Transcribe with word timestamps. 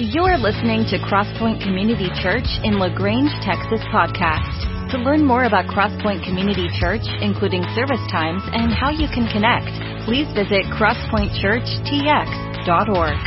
You're 0.00 0.38
listening 0.38 0.84
to 0.90 0.98
Crosspoint 0.98 1.60
Community 1.60 2.08
Church 2.22 2.46
in 2.62 2.78
La 2.78 2.88
Grange, 2.88 3.32
Texas 3.42 3.80
podcast. 3.92 4.92
To 4.92 4.98
learn 4.98 5.26
more 5.26 5.42
about 5.42 5.64
Crosspoint 5.64 6.24
Community 6.24 6.68
Church, 6.78 7.02
including 7.20 7.64
service 7.74 7.98
times 8.08 8.40
and 8.52 8.72
how 8.72 8.90
you 8.90 9.08
can 9.12 9.26
connect, 9.26 9.66
please 10.06 10.28
visit 10.36 10.62
crosspointchurchtx.org. 10.78 13.18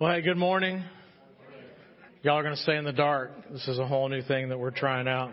Well, 0.00 0.10
hey, 0.10 0.22
good 0.22 0.38
morning. 0.38 0.82
Y'all 2.22 2.38
are 2.38 2.42
going 2.42 2.56
to 2.56 2.62
stay 2.62 2.78
in 2.78 2.84
the 2.84 2.94
dark. 2.94 3.30
This 3.52 3.68
is 3.68 3.78
a 3.78 3.86
whole 3.86 4.08
new 4.08 4.22
thing 4.22 4.48
that 4.48 4.58
we're 4.58 4.70
trying 4.70 5.06
out. 5.06 5.32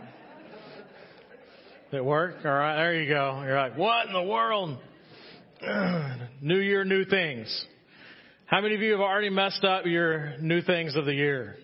Did 1.92 2.00
it 2.00 2.04
work? 2.04 2.40
All 2.44 2.52
right, 2.52 2.76
there 2.76 3.02
you 3.02 3.08
go. 3.08 3.42
You're 3.46 3.56
like, 3.56 3.78
what 3.78 4.08
in 4.08 4.12
the 4.12 4.22
world? 4.22 4.80
new 6.42 6.60
year, 6.60 6.86
new 6.86 7.04
things. 7.04 7.66
How 8.46 8.62
many 8.62 8.76
of 8.76 8.82
you 8.82 8.92
have 8.94 9.02
already 9.02 9.30
messed 9.30 9.64
up 9.66 9.86
your 9.86 10.38
new 10.40 10.62
things 10.62 10.96
of 10.96 11.06
the 11.06 11.14
year? 11.14 11.58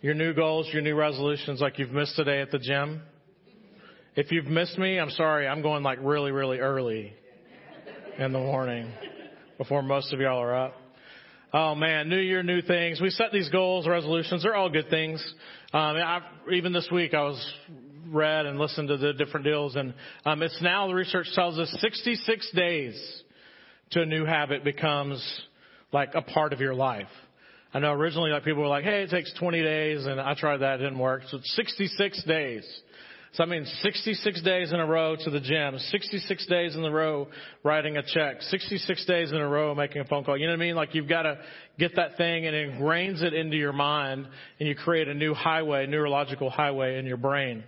Your 0.00 0.14
new 0.14 0.32
goals, 0.32 0.68
your 0.72 0.82
new 0.82 0.94
resolutions, 0.94 1.60
like 1.60 1.78
you've 1.78 1.90
missed 1.90 2.14
today 2.14 2.40
at 2.40 2.52
the 2.52 2.58
gym? 2.58 3.02
If 4.14 4.30
you've 4.30 4.46
missed 4.46 4.78
me, 4.78 4.98
I'm 4.98 5.10
sorry. 5.10 5.48
I'm 5.48 5.60
going 5.60 5.82
like 5.82 5.98
really, 6.02 6.30
really 6.30 6.58
early 6.58 7.14
in 8.16 8.32
the 8.32 8.38
morning 8.38 8.92
before 9.58 9.82
most 9.82 10.12
of 10.12 10.20
y'all 10.20 10.40
are 10.40 10.54
up. 10.54 10.74
Oh 11.52 11.74
man, 11.74 12.08
new 12.08 12.18
year, 12.20 12.44
new 12.44 12.62
things. 12.62 13.00
We 13.00 13.10
set 13.10 13.32
these 13.32 13.48
goals, 13.48 13.88
resolutions. 13.88 14.44
They're 14.44 14.54
all 14.54 14.70
good 14.70 14.88
things. 14.88 15.24
Um, 15.72 15.96
I, 15.96 16.20
even 16.52 16.72
this 16.72 16.88
week, 16.92 17.12
I 17.12 17.22
was 17.22 17.52
read 18.10 18.46
and 18.46 18.58
listened 18.58 18.88
to 18.88 18.96
the 18.96 19.12
different 19.12 19.44
deals, 19.44 19.76
and 19.76 19.94
um, 20.24 20.42
it's 20.42 20.60
now 20.62 20.86
the 20.88 20.94
research 20.94 21.26
tells 21.34 21.58
us 21.58 21.74
66 21.80 22.50
days 22.52 23.22
to 23.92 24.02
a 24.02 24.06
new 24.06 24.24
habit 24.24 24.64
becomes 24.64 25.22
like 25.92 26.10
a 26.14 26.22
part 26.22 26.52
of 26.52 26.60
your 26.60 26.74
life. 26.74 27.06
I 27.72 27.78
know 27.78 27.92
originally 27.92 28.30
like 28.30 28.44
people 28.44 28.62
were 28.62 28.68
like, 28.68 28.84
hey, 28.84 29.02
it 29.02 29.10
takes 29.10 29.32
20 29.38 29.62
days, 29.62 30.06
and 30.06 30.20
I 30.20 30.34
tried 30.34 30.58
that, 30.58 30.80
it 30.80 30.84
didn't 30.84 30.98
work. 30.98 31.22
So 31.30 31.38
it's 31.38 31.54
66 31.56 32.24
days. 32.24 32.64
So 33.36 33.42
I 33.42 33.46
mean 33.46 33.66
66 33.82 34.42
days 34.42 34.72
in 34.72 34.80
a 34.80 34.86
row 34.86 35.14
to 35.14 35.30
the 35.30 35.40
gym, 35.40 35.78
66 35.78 36.46
days 36.46 36.74
in 36.74 36.82
a 36.82 36.90
row 36.90 37.28
writing 37.62 37.98
a 37.98 38.02
check, 38.02 38.40
66 38.40 39.04
days 39.04 39.30
in 39.30 39.36
a 39.36 39.46
row 39.46 39.74
making 39.74 40.00
a 40.00 40.06
phone 40.06 40.24
call. 40.24 40.38
You 40.38 40.46
know 40.46 40.52
what 40.52 40.62
I 40.62 40.66
mean? 40.66 40.74
Like 40.74 40.94
you've 40.94 41.08
got 41.08 41.22
to 41.22 41.38
get 41.78 41.96
that 41.96 42.16
thing 42.16 42.46
and 42.46 42.56
it 42.56 42.70
ingrains 42.70 43.22
it 43.22 43.34
into 43.34 43.58
your 43.58 43.74
mind 43.74 44.26
and 44.58 44.66
you 44.66 44.74
create 44.74 45.08
a 45.08 45.14
new 45.14 45.34
highway, 45.34 45.86
neurological 45.86 46.48
highway 46.48 46.98
in 46.98 47.04
your 47.04 47.18
brain. 47.18 47.64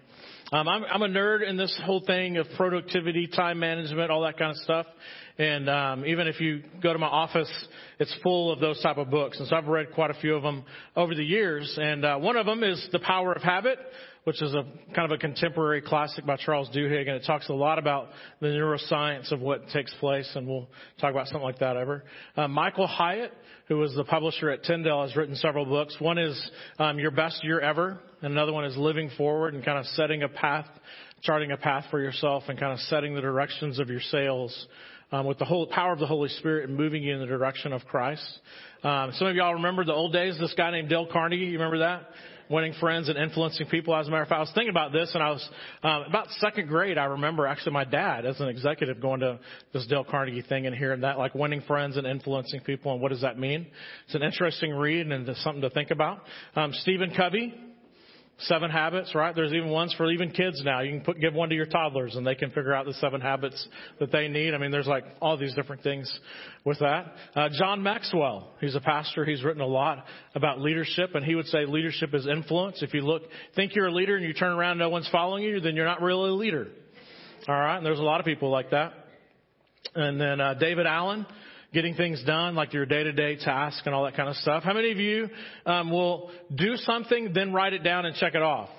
Um, 0.51 0.67
I'm, 0.67 0.83
I'm 0.85 1.03
a 1.03 1.09
nerd 1.09 1.47
in 1.47 1.59
this 1.59 1.79
whole 1.85 2.01
thing 2.01 2.39
of 2.39 2.47
productivity, 2.57 3.27
time 3.27 3.59
management, 3.59 4.11
all 4.11 4.23
that 4.23 4.39
kind 4.39 4.51
of 4.51 4.57
stuff. 4.59 4.87
And 5.37 5.69
um, 5.69 6.07
even 6.07 6.27
if 6.27 6.41
you 6.41 6.63
go 6.83 6.95
to 6.95 6.99
my 6.99 7.07
office, 7.07 7.51
it's 7.99 8.15
full 8.23 8.51
of 8.51 8.59
those 8.59 8.81
type 8.81 8.97
of 8.97 9.11
books. 9.11 9.39
And 9.39 9.47
so 9.47 9.57
I've 9.57 9.67
read 9.67 9.93
quite 9.93 10.11
a 10.11 10.15
few 10.15 10.35
of 10.35 10.43
them 10.43 10.65
over 10.97 11.15
the 11.15 11.23
years. 11.23 11.77
And 11.79 12.03
uh, 12.03 12.17
one 12.17 12.37
of 12.37 12.47
them 12.47 12.65
is 12.65 12.89
The 12.93 12.99
Power 12.99 13.35
of 13.35 13.43
Habit, 13.43 13.79
which 14.29 14.43
is 14.43 14.53
a 14.53 14.63
kind 14.95 15.11
of 15.11 15.13
a 15.13 15.17
contemporary 15.17 15.81
classic 15.81 16.27
by 16.27 16.37
Charles 16.37 16.69
Duhigg, 16.69 17.09
and 17.09 17.17
it 17.17 17.25
talks 17.27 17.49
a 17.49 17.55
lot 17.55 17.79
about 17.79 18.11
the 18.41 18.49
neuroscience 18.49 19.33
of 19.33 19.41
what 19.41 19.67
takes 19.71 19.95
place. 20.01 20.31
And 20.35 20.47
we'll 20.47 20.69
talk 21.01 21.13
about 21.13 21.29
something 21.29 21.43
like 21.43 21.61
that 21.61 21.79
ever. 21.79 22.05
Uh, 22.37 22.47
Michael 22.47 22.87
Hyatt, 22.87 23.33
who 23.69 23.79
was 23.79 23.95
the 23.95 24.05
publisher 24.05 24.51
at 24.51 24.65
Tyndale, 24.65 25.07
has 25.07 25.17
written 25.17 25.35
several 25.35 25.65
books. 25.65 25.97
One 25.99 26.19
is 26.19 26.51
um, 26.79 26.99
Your 26.99 27.11
Best 27.11 27.43
Year 27.43 27.59
Ever, 27.59 28.01
and 28.21 28.33
another 28.33 28.53
one 28.53 28.67
is 28.67 28.77
Living 28.77 29.11
Forward 29.17 29.55
and 29.55 29.65
kind 29.65 29.79
of 29.79 29.87
setting 29.87 30.23
a 30.23 30.29
path, 30.29 30.67
charting 31.23 31.51
a 31.51 31.57
path 31.57 31.87
for 31.91 31.99
yourself 31.99 32.43
and 32.49 32.61
kind 32.61 32.75
of 32.75 32.81
setting 32.81 33.15
the 33.15 33.23
directions 33.23 33.79
of 33.79 33.89
your 33.89 34.03
sails 34.03 34.67
um, 35.11 35.25
with 35.25 35.39
the 35.39 35.47
whole 35.47 35.67
power 35.69 35.95
of 35.95 36.01
the 36.01 36.07
Holy 36.07 36.29
Spirit 36.29 36.69
and 36.69 36.77
moving 36.77 37.03
you 37.03 37.15
in 37.15 37.21
the 37.21 37.27
direction 37.27 37.73
of 37.73 37.83
Christ. 37.87 38.29
Um, 38.83 39.11
some 39.15 39.27
of 39.27 39.37
y'all 39.37 39.55
remember 39.55 39.87
the 39.87 39.95
old 39.95 40.13
days, 40.13 40.39
this 40.39 40.53
guy 40.55 40.71
named 40.71 40.91
Dale 40.91 41.09
Carnegie, 41.11 41.47
you 41.47 41.53
remember 41.53 41.79
that? 41.79 42.11
Winning 42.51 42.73
friends 42.81 43.09
and 43.09 43.19
influencing 43.19 43.67
people. 43.67 43.95
As 43.95 44.09
a 44.09 44.11
matter 44.11 44.23
of 44.23 44.29
fact, 44.29 44.39
I 44.39 44.41
was 44.41 44.53
thinking 44.55 44.71
about 44.71 44.93
this, 44.93 45.11
and 45.15 45.23
I 45.23 45.31
was 45.31 45.49
um, 45.83 46.03
about 46.09 46.29
second 46.39 46.69
grade. 46.69 46.99
I 46.99 47.05
remember 47.05 47.47
actually 47.47 47.73
my 47.73 47.85
dad, 47.85 48.27
as 48.27 48.41
an 48.41 48.49
executive, 48.49 49.01
going 49.01 49.21
to 49.21 49.39
this 49.73 49.87
Dale 49.87 50.05
Carnegie 50.05 50.43
thing 50.43 50.67
and 50.67 50.75
hearing 50.75 51.03
that, 51.03 51.19
like 51.19 51.35
winning 51.35 51.63
friends 51.63 51.97
and 51.97 52.07
influencing 52.07 52.61
people, 52.61 52.93
and 52.93 53.01
what 53.01 53.11
does 53.11 53.23
that 53.23 53.39
mean? 53.39 53.67
It's 54.07 54.15
an 54.15 54.23
interesting 54.23 54.75
read 54.75 55.07
and 55.07 55.29
it's 55.29 55.43
something 55.43 55.63
to 55.63 55.71
think 55.71 55.91
about. 55.91 56.23
Um, 56.57 56.73
Stephen 56.73 57.13
Covey, 57.17 57.55
Seven 58.43 58.71
habits, 58.71 59.17
right? 59.17 59.35
There's 59.35 59.53
even 59.53 59.69
ones 59.69 59.93
for 59.97 60.09
even 60.13 60.31
kids 60.31 60.63
now. 60.65 60.81
You 60.81 60.93
can 60.93 61.01
put, 61.01 61.21
give 61.21 61.35
one 61.35 61.49
to 61.49 61.57
your 61.57 61.67
toddlers 61.67 62.15
and 62.15 62.25
they 62.25 62.37
can 62.37 62.51
figure 62.51 62.73
out 62.73 62.87
the 62.87 62.95
seven 62.95 63.21
habits 63.21 63.67
that 63.99 64.13
they 64.13 64.29
need. 64.29 64.55
I 64.55 64.59
mean, 64.59 64.71
there's 64.71 64.87
like 64.87 65.05
all 65.21 65.37
these 65.37 65.55
different 65.55 65.83
things 65.83 66.21
with 66.65 66.79
that. 66.79 67.15
Uh, 67.35 67.49
John 67.59 67.83
Maxwell, 67.83 68.53
he's 68.61 68.77
a 68.77 68.81
pastor. 68.81 69.25
He's 69.25 69.43
written 69.43 69.61
a 69.61 69.67
lot 69.67 70.05
about 70.37 70.61
leadership 70.61 71.17
and 71.17 71.25
he 71.25 71.35
would 71.35 71.47
say 71.47 71.67
leadership 71.67 72.15
is 72.15 72.29
influence. 72.29 72.81
If 72.81 72.95
you 72.95 73.01
look, 73.01 73.23
think 73.57 73.75
you're 73.75 73.89
a 73.89 73.93
leader 73.93 74.17
and 74.17 74.25
you 74.25 74.33
turn 74.35 74.53
around 74.53 74.73
and 74.73 74.81
no 74.81 74.89
one's 74.89 75.09
following 75.11 75.43
you, 75.43 75.59
then 75.59 75.75
you're 75.75 75.85
not 75.85 76.01
really 76.01 76.31
a 76.31 76.35
leader. 76.35 76.69
All 77.49 77.55
right. 77.57 77.77
And 77.77 77.85
there's 77.85 77.99
a 77.99 78.05
lot 78.05 78.21
of 78.21 78.27
people 78.27 78.51
like 78.51 78.71
that. 78.71 78.93
And 79.97 80.21
then, 80.21 80.41
uh, 80.41 80.55
David 80.55 80.87
Allen, 80.87 81.27
getting 81.73 81.95
things 81.95 82.23
done, 82.25 82.55
like 82.55 82.73
your 82.73 82.87
day-to-day 82.87 83.37
task 83.37 83.85
and 83.85 83.95
all 83.95 84.05
that 84.05 84.17
kind 84.17 84.29
of 84.29 84.37
stuff. 84.37 84.63
How 84.63 84.73
many 84.73 84.91
of 84.91 84.99
you 84.99 85.29
um, 85.67 85.91
will 85.91 86.31
do 86.55 86.77
something, 86.77 87.33
then 87.35 87.53
write 87.53 87.73
it 87.73 87.83
down 87.83 88.07
and 88.07 88.17
check 88.17 88.35
it 88.35 88.43
off? 88.43 88.71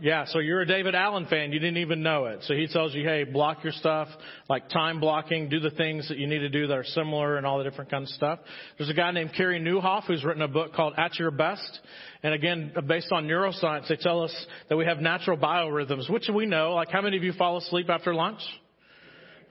Yeah, 0.00 0.26
so 0.26 0.38
you're 0.38 0.60
a 0.60 0.66
David 0.66 0.94
Allen 0.94 1.26
fan. 1.26 1.52
You 1.52 1.58
didn't 1.58 1.78
even 1.78 2.04
know 2.04 2.26
it. 2.26 2.44
So 2.44 2.54
he 2.54 2.68
tells 2.68 2.94
you, 2.94 3.02
hey, 3.02 3.24
block 3.24 3.64
your 3.64 3.72
stuff, 3.72 4.06
like 4.48 4.68
time 4.68 5.00
blocking, 5.00 5.48
do 5.48 5.58
the 5.58 5.70
things 5.70 6.08
that 6.08 6.18
you 6.18 6.28
need 6.28 6.38
to 6.38 6.48
do 6.48 6.68
that 6.68 6.78
are 6.78 6.84
similar 6.84 7.36
and 7.36 7.44
all 7.44 7.58
the 7.58 7.64
different 7.64 7.90
kinds 7.90 8.10
of 8.12 8.14
stuff. 8.14 8.38
There's 8.76 8.90
a 8.90 8.94
guy 8.94 9.10
named 9.10 9.32
Carey 9.36 9.60
Nieuwhof 9.60 10.04
who's 10.04 10.24
written 10.24 10.42
a 10.42 10.48
book 10.48 10.72
called 10.72 10.94
At 10.96 11.18
Your 11.18 11.32
Best. 11.32 11.80
And 12.22 12.32
again, 12.32 12.72
based 12.86 13.10
on 13.10 13.26
neuroscience, 13.26 13.88
they 13.88 13.96
tell 13.96 14.22
us 14.22 14.46
that 14.68 14.76
we 14.76 14.84
have 14.84 14.98
natural 14.98 15.36
biorhythms, 15.36 16.08
which 16.08 16.30
we 16.32 16.46
know. 16.46 16.74
Like 16.74 16.90
how 16.90 17.02
many 17.02 17.16
of 17.16 17.24
you 17.24 17.32
fall 17.32 17.56
asleep 17.56 17.90
after 17.90 18.14
lunch? 18.14 18.40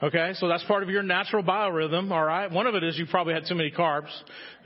Okay, 0.01 0.33
so 0.35 0.47
that's 0.47 0.63
part 0.65 0.83
of 0.83 0.89
your 0.89 1.01
natural 1.01 1.41
biorhythm, 1.41 2.11
alright? 2.11 2.51
One 2.51 2.67
of 2.67 2.75
it 2.75 2.83
is 2.83 2.99
you 2.99 3.07
probably 3.07 3.33
had 3.33 3.45
too 3.49 3.55
many 3.55 3.71
carbs, 3.71 4.11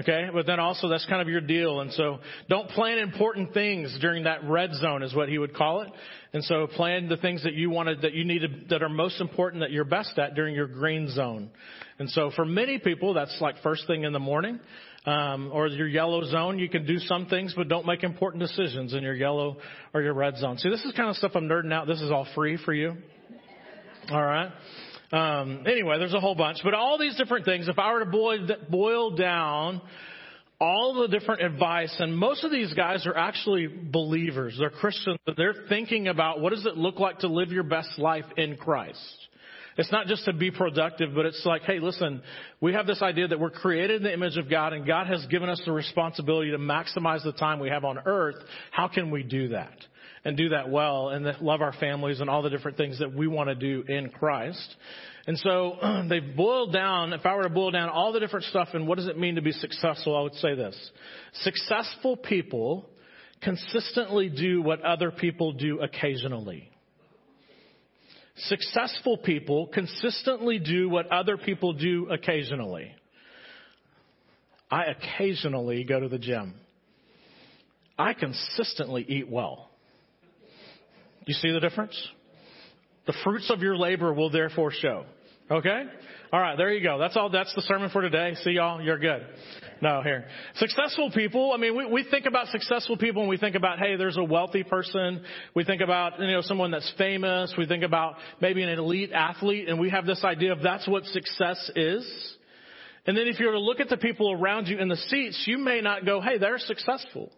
okay? 0.01 0.27
But 0.33 0.45
then 0.45 0.59
also 0.59 0.89
that's 0.89 1.05
kind 1.05 1.21
of 1.21 1.29
your 1.29 1.39
deal. 1.39 1.79
And 1.79 1.93
so 1.93 2.19
don't 2.49 2.67
plan 2.67 2.97
important 2.97 3.53
things 3.53 3.97
during 4.01 4.25
that 4.25 4.43
red 4.43 4.73
zone 4.73 5.03
is 5.03 5.15
what 5.15 5.29
he 5.29 5.37
would 5.37 5.55
call 5.55 5.83
it. 5.83 5.89
And 6.33 6.43
so 6.43 6.67
plan 6.67 7.07
the 7.07 7.15
things 7.15 7.43
that 7.43 7.53
you 7.53 7.69
wanted, 7.69 8.01
that 8.01 8.11
you 8.11 8.25
needed, 8.25 8.67
that 8.71 8.83
are 8.83 8.89
most 8.89 9.21
important, 9.21 9.61
that 9.61 9.71
you're 9.71 9.85
best 9.85 10.19
at 10.19 10.35
during 10.35 10.53
your 10.53 10.67
green 10.67 11.09
zone. 11.09 11.49
And 11.97 12.09
so 12.09 12.31
for 12.35 12.43
many 12.43 12.77
people, 12.77 13.13
that's 13.13 13.37
like 13.39 13.55
first 13.63 13.87
thing 13.87 14.03
in 14.03 14.11
the 14.11 14.19
morning. 14.19 14.59
Um, 15.05 15.49
or 15.53 15.67
your 15.67 15.87
yellow 15.87 16.25
zone, 16.25 16.59
you 16.59 16.67
can 16.67 16.85
do 16.85 16.99
some 16.99 17.27
things, 17.27 17.53
but 17.55 17.69
don't 17.69 17.85
make 17.85 18.03
important 18.03 18.43
decisions 18.43 18.93
in 18.93 19.01
your 19.01 19.15
yellow 19.15 19.57
or 19.93 20.01
your 20.01 20.13
red 20.13 20.37
zone. 20.37 20.57
See, 20.57 20.69
this 20.69 20.83
is 20.83 20.91
kind 20.91 21.09
of 21.09 21.15
stuff 21.15 21.31
I'm 21.35 21.47
nerding 21.47 21.71
out. 21.71 21.87
This 21.87 22.01
is 22.01 22.11
all 22.11 22.27
free 22.35 22.57
for 22.63 22.73
you. 22.73 22.97
All 24.11 24.21
right. 24.21 24.51
Um, 25.11 25.65
anyway, 25.67 25.99
there's 25.99 26.13
a 26.13 26.19
whole 26.19 26.35
bunch, 26.35 26.59
but 26.63 26.73
all 26.73 26.97
these 26.97 27.15
different 27.17 27.45
things. 27.45 27.67
If 27.67 27.77
I 27.77 27.91
were 27.91 27.99
to 27.99 28.09
boil, 28.09 28.47
boil 28.69 29.11
down 29.11 29.81
all 30.59 31.01
the 31.01 31.07
different 31.07 31.41
advice, 31.41 31.93
and 31.99 32.15
most 32.15 32.43
of 32.43 32.51
these 32.51 32.71
guys 32.73 33.05
are 33.07 33.17
actually 33.17 33.67
believers. 33.67 34.55
They're 34.59 34.69
Christians. 34.69 35.17
They're 35.35 35.55
thinking 35.67 36.07
about 36.07 36.39
what 36.39 36.51
does 36.51 36.65
it 36.65 36.77
look 36.77 36.99
like 36.99 37.19
to 37.19 37.27
live 37.27 37.51
your 37.51 37.63
best 37.63 37.97
life 37.97 38.25
in 38.37 38.57
Christ. 38.57 38.99
It's 39.77 39.91
not 39.91 40.07
just 40.07 40.25
to 40.25 40.33
be 40.33 40.51
productive, 40.51 41.15
but 41.15 41.25
it's 41.25 41.43
like, 41.45 41.63
hey, 41.63 41.79
listen, 41.79 42.21
we 42.59 42.73
have 42.73 42.85
this 42.85 43.01
idea 43.01 43.27
that 43.29 43.39
we're 43.39 43.49
created 43.49 43.97
in 43.97 44.03
the 44.03 44.13
image 44.13 44.37
of 44.37 44.49
God 44.49 44.73
and 44.73 44.85
God 44.85 45.07
has 45.07 45.25
given 45.27 45.49
us 45.49 45.61
the 45.65 45.71
responsibility 45.71 46.51
to 46.51 46.57
maximize 46.57 47.23
the 47.23 47.31
time 47.31 47.59
we 47.59 47.69
have 47.69 47.85
on 47.85 47.97
earth. 48.05 48.35
How 48.69 48.87
can 48.87 49.11
we 49.11 49.23
do 49.23 49.49
that? 49.49 49.73
And 50.23 50.37
do 50.37 50.49
that 50.49 50.69
well 50.69 51.09
and 51.09 51.25
love 51.41 51.61
our 51.61 51.73
families 51.73 52.19
and 52.19 52.29
all 52.29 52.41
the 52.41 52.49
different 52.49 52.77
things 52.77 52.99
that 52.99 53.13
we 53.13 53.27
want 53.27 53.49
to 53.49 53.55
do 53.55 53.83
in 53.87 54.09
Christ. 54.09 54.75
And 55.27 55.37
so 55.37 55.77
they've 56.09 56.35
boiled 56.35 56.73
down, 56.73 57.13
if 57.13 57.25
I 57.25 57.35
were 57.35 57.43
to 57.43 57.49
boil 57.49 57.71
down 57.71 57.89
all 57.89 58.11
the 58.13 58.19
different 58.19 58.45
stuff 58.45 58.69
and 58.73 58.87
what 58.87 58.97
does 58.97 59.07
it 59.07 59.17
mean 59.17 59.35
to 59.35 59.41
be 59.41 59.51
successful, 59.51 60.15
I 60.15 60.21
would 60.21 60.35
say 60.35 60.55
this. 60.55 60.91
Successful 61.33 62.17
people 62.17 62.89
consistently 63.41 64.29
do 64.29 64.61
what 64.61 64.81
other 64.81 65.11
people 65.11 65.53
do 65.53 65.79
occasionally. 65.79 66.69
Successful 68.35 69.17
people 69.17 69.67
consistently 69.67 70.59
do 70.59 70.89
what 70.89 71.07
other 71.11 71.37
people 71.37 71.73
do 71.73 72.07
occasionally. 72.09 72.91
I 74.69 74.85
occasionally 74.85 75.83
go 75.83 75.99
to 75.99 76.07
the 76.07 76.17
gym. 76.17 76.55
I 77.99 78.13
consistently 78.13 79.05
eat 79.07 79.29
well. 79.29 79.70
You 81.31 81.35
see 81.35 81.51
the 81.53 81.61
difference? 81.61 81.97
The 83.07 83.13
fruits 83.23 83.49
of 83.49 83.61
your 83.61 83.77
labor 83.77 84.13
will 84.13 84.29
therefore 84.29 84.69
show. 84.69 85.05
Okay? 85.49 85.83
All 86.33 86.41
right, 86.41 86.57
there 86.57 86.73
you 86.73 86.83
go. 86.83 86.97
That's 86.99 87.15
all. 87.15 87.29
That's 87.29 87.55
the 87.55 87.61
sermon 87.61 87.89
for 87.89 88.01
today. 88.01 88.35
See 88.43 88.51
y'all. 88.51 88.81
You're 88.81 88.99
good. 88.99 89.25
No, 89.81 90.01
here. 90.01 90.25
Successful 90.55 91.09
people, 91.11 91.53
I 91.53 91.57
mean, 91.57 91.77
we, 91.77 91.85
we 91.85 92.03
think 92.11 92.25
about 92.25 92.47
successful 92.47 92.97
people 92.97 93.21
and 93.21 93.29
we 93.29 93.37
think 93.37 93.55
about, 93.55 93.79
hey, 93.79 93.95
there's 93.95 94.17
a 94.17 94.23
wealthy 94.25 94.63
person. 94.63 95.23
We 95.55 95.63
think 95.63 95.81
about, 95.81 96.19
you 96.19 96.27
know, 96.27 96.41
someone 96.41 96.71
that's 96.71 96.91
famous. 96.97 97.53
We 97.57 97.65
think 97.65 97.85
about 97.85 98.15
maybe 98.41 98.61
an 98.61 98.67
elite 98.67 99.13
athlete 99.13 99.69
and 99.69 99.79
we 99.79 99.89
have 99.89 100.05
this 100.05 100.25
idea 100.25 100.51
of 100.51 100.61
that's 100.61 100.85
what 100.85 101.05
success 101.05 101.71
is. 101.77 102.35
And 103.05 103.15
then 103.15 103.27
if 103.27 103.39
you 103.39 103.45
were 103.45 103.53
to 103.53 103.59
look 103.59 103.79
at 103.79 103.87
the 103.87 103.95
people 103.95 104.33
around 104.33 104.67
you 104.67 104.79
in 104.79 104.89
the 104.89 104.97
seats, 104.97 105.45
you 105.47 105.59
may 105.59 105.79
not 105.79 106.05
go, 106.05 106.19
hey, 106.19 106.39
they're 106.39 106.59
successful. 106.59 107.31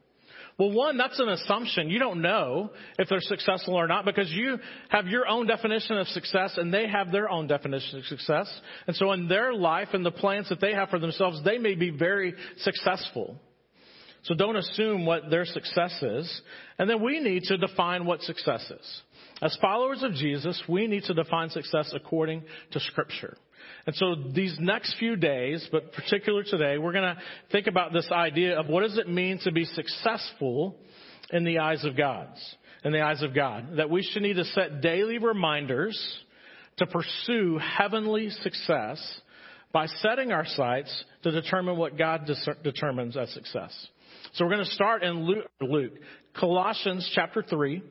Well, 0.58 0.72
one, 0.72 0.98
that's 0.98 1.20
an 1.20 1.30
assumption. 1.30 1.90
You 1.90 1.98
don't 1.98 2.22
know 2.22 2.72
if 3.00 3.10
they're 3.10 3.22
successful 3.22 3.74
or 3.74 3.88
not 3.88 4.06
because 4.06 4.30
you 4.32 4.60
have 4.90 5.08
your 5.08 5.28
own 5.28 5.48
definition 5.48 5.98
of 5.98 6.08
success 6.10 6.58
and 6.58 6.72
they 6.72 6.88
have 6.88 7.12
their 7.12 7.30
own 7.30 7.48
definition 7.48 8.00
of 8.00 8.06
success. 8.06 8.54
And 8.86 8.96
so 8.96 9.12
in 9.14 9.28
their 9.28 9.54
life 9.54 9.90
and 9.94 10.06
the 10.06 10.12
plans 10.12 10.50
that 10.50 10.62
they 10.62 10.74
have 10.74 10.90
for 10.90 11.00
themselves, 11.00 11.44
they 11.44 11.58
may 11.58 11.74
be 11.74 11.90
very 11.90 12.36
successful. 12.58 13.36
So 14.24 14.36
don't 14.36 14.56
assume 14.56 15.06
what 15.06 15.30
their 15.30 15.46
success 15.46 16.02
is. 16.02 16.42
And 16.78 16.90
then 16.90 17.04
we 17.04 17.20
need 17.20 17.44
to 17.44 17.58
define 17.58 18.06
what 18.06 18.22
success 18.22 18.64
is. 18.70 19.02
As 19.42 19.58
followers 19.60 20.04
of 20.04 20.14
Jesus, 20.14 20.62
we 20.70 20.88
need 20.88 21.04
to 21.06 21.14
define 21.14 21.50
success 21.50 21.92
according 21.96 22.44
to 22.72 22.80
scripture. 22.80 23.36
And 23.86 23.96
so 23.96 24.16
these 24.34 24.56
next 24.60 24.96
few 24.98 25.16
days, 25.16 25.68
but 25.72 25.92
particular 25.92 26.44
today, 26.44 26.78
we're 26.78 26.94
going 26.94 27.16
to 27.16 27.18
think 27.52 27.68
about 27.68 27.92
this 27.92 28.10
idea 28.12 28.58
of 28.60 28.68
what 28.68 28.82
does 28.82 28.98
it 28.98 29.10
mean 29.10 29.40
to 29.44 29.52
be 29.52 29.66
successful 29.66 30.78
in 31.32 31.44
the 31.44 31.60
eyes 31.60 31.84
of 31.84 31.98
God's, 31.98 32.40
in 32.86 32.94
the 32.94 33.02
eyes 33.02 33.22
of 33.22 33.36
God. 33.36 33.78
That 33.78 33.90
we 33.90 34.04
should 34.04 34.22
need 34.22 34.36
to 34.36 34.46
set 34.46 34.82
daily 34.82 35.18
reminders 35.18 36.00
to 36.78 36.88
pursue 36.88 37.60
heavenly 37.60 38.30
success 38.30 39.22
by 39.74 39.88
setting 39.88 40.32
our 40.32 40.46
sights 40.46 41.04
to 41.24 41.32
determine 41.32 41.78
what 41.78 41.98
God 41.98 42.30
determines 42.64 43.18
as 43.18 43.32
success. 43.32 43.76
So 44.34 44.46
we're 44.46 44.52
going 44.52 44.66
to 44.66 44.72
start 44.72 45.04
in 45.04 45.26
Luke, 45.26 45.46
Luke 45.60 45.94
Colossians 46.40 47.10
chapter 47.14 47.44
3. 47.44 47.84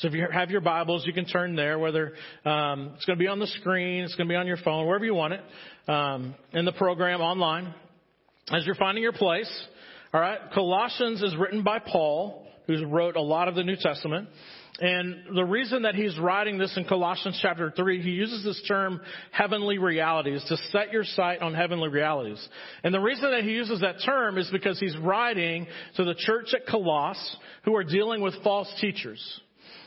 So 0.00 0.08
if 0.08 0.14
you 0.14 0.26
have 0.32 0.50
your 0.50 0.62
Bibles, 0.62 1.04
you 1.06 1.12
can 1.12 1.26
turn 1.26 1.56
there, 1.56 1.78
whether 1.78 2.14
um, 2.46 2.92
it's 2.96 3.04
going 3.04 3.18
to 3.18 3.22
be 3.22 3.26
on 3.26 3.38
the 3.38 3.46
screen, 3.46 4.02
it's 4.02 4.14
going 4.14 4.28
to 4.28 4.32
be 4.32 4.36
on 4.36 4.46
your 4.46 4.56
phone, 4.56 4.86
wherever 4.86 5.04
you 5.04 5.14
want 5.14 5.34
it, 5.34 5.42
um, 5.88 6.34
in 6.54 6.64
the 6.64 6.72
program 6.72 7.20
online. 7.20 7.74
As 8.50 8.64
you're 8.64 8.76
finding 8.76 9.02
your 9.02 9.12
place, 9.12 9.50
all 10.14 10.20
right, 10.22 10.38
Colossians 10.54 11.22
is 11.22 11.36
written 11.36 11.62
by 11.62 11.80
Paul, 11.80 12.46
who 12.66 12.86
wrote 12.86 13.16
a 13.16 13.20
lot 13.20 13.48
of 13.48 13.54
the 13.54 13.62
New 13.62 13.76
Testament. 13.76 14.30
And 14.80 15.36
the 15.36 15.44
reason 15.44 15.82
that 15.82 15.94
he's 15.94 16.18
writing 16.18 16.56
this 16.56 16.74
in 16.78 16.86
Colossians 16.86 17.38
chapter 17.42 17.70
3, 17.70 18.00
he 18.00 18.08
uses 18.08 18.42
this 18.42 18.62
term 18.66 19.02
heavenly 19.32 19.76
realities, 19.76 20.42
to 20.48 20.56
set 20.72 20.92
your 20.92 21.04
sight 21.04 21.42
on 21.42 21.52
heavenly 21.52 21.90
realities. 21.90 22.42
And 22.82 22.94
the 22.94 23.00
reason 23.00 23.32
that 23.32 23.44
he 23.44 23.50
uses 23.50 23.82
that 23.82 23.96
term 24.02 24.38
is 24.38 24.48
because 24.50 24.80
he's 24.80 24.96
writing 24.96 25.66
to 25.96 26.04
the 26.04 26.14
church 26.14 26.54
at 26.54 26.66
Colossus 26.66 27.36
who 27.66 27.76
are 27.76 27.84
dealing 27.84 28.22
with 28.22 28.42
false 28.42 28.72
teachers. 28.80 29.20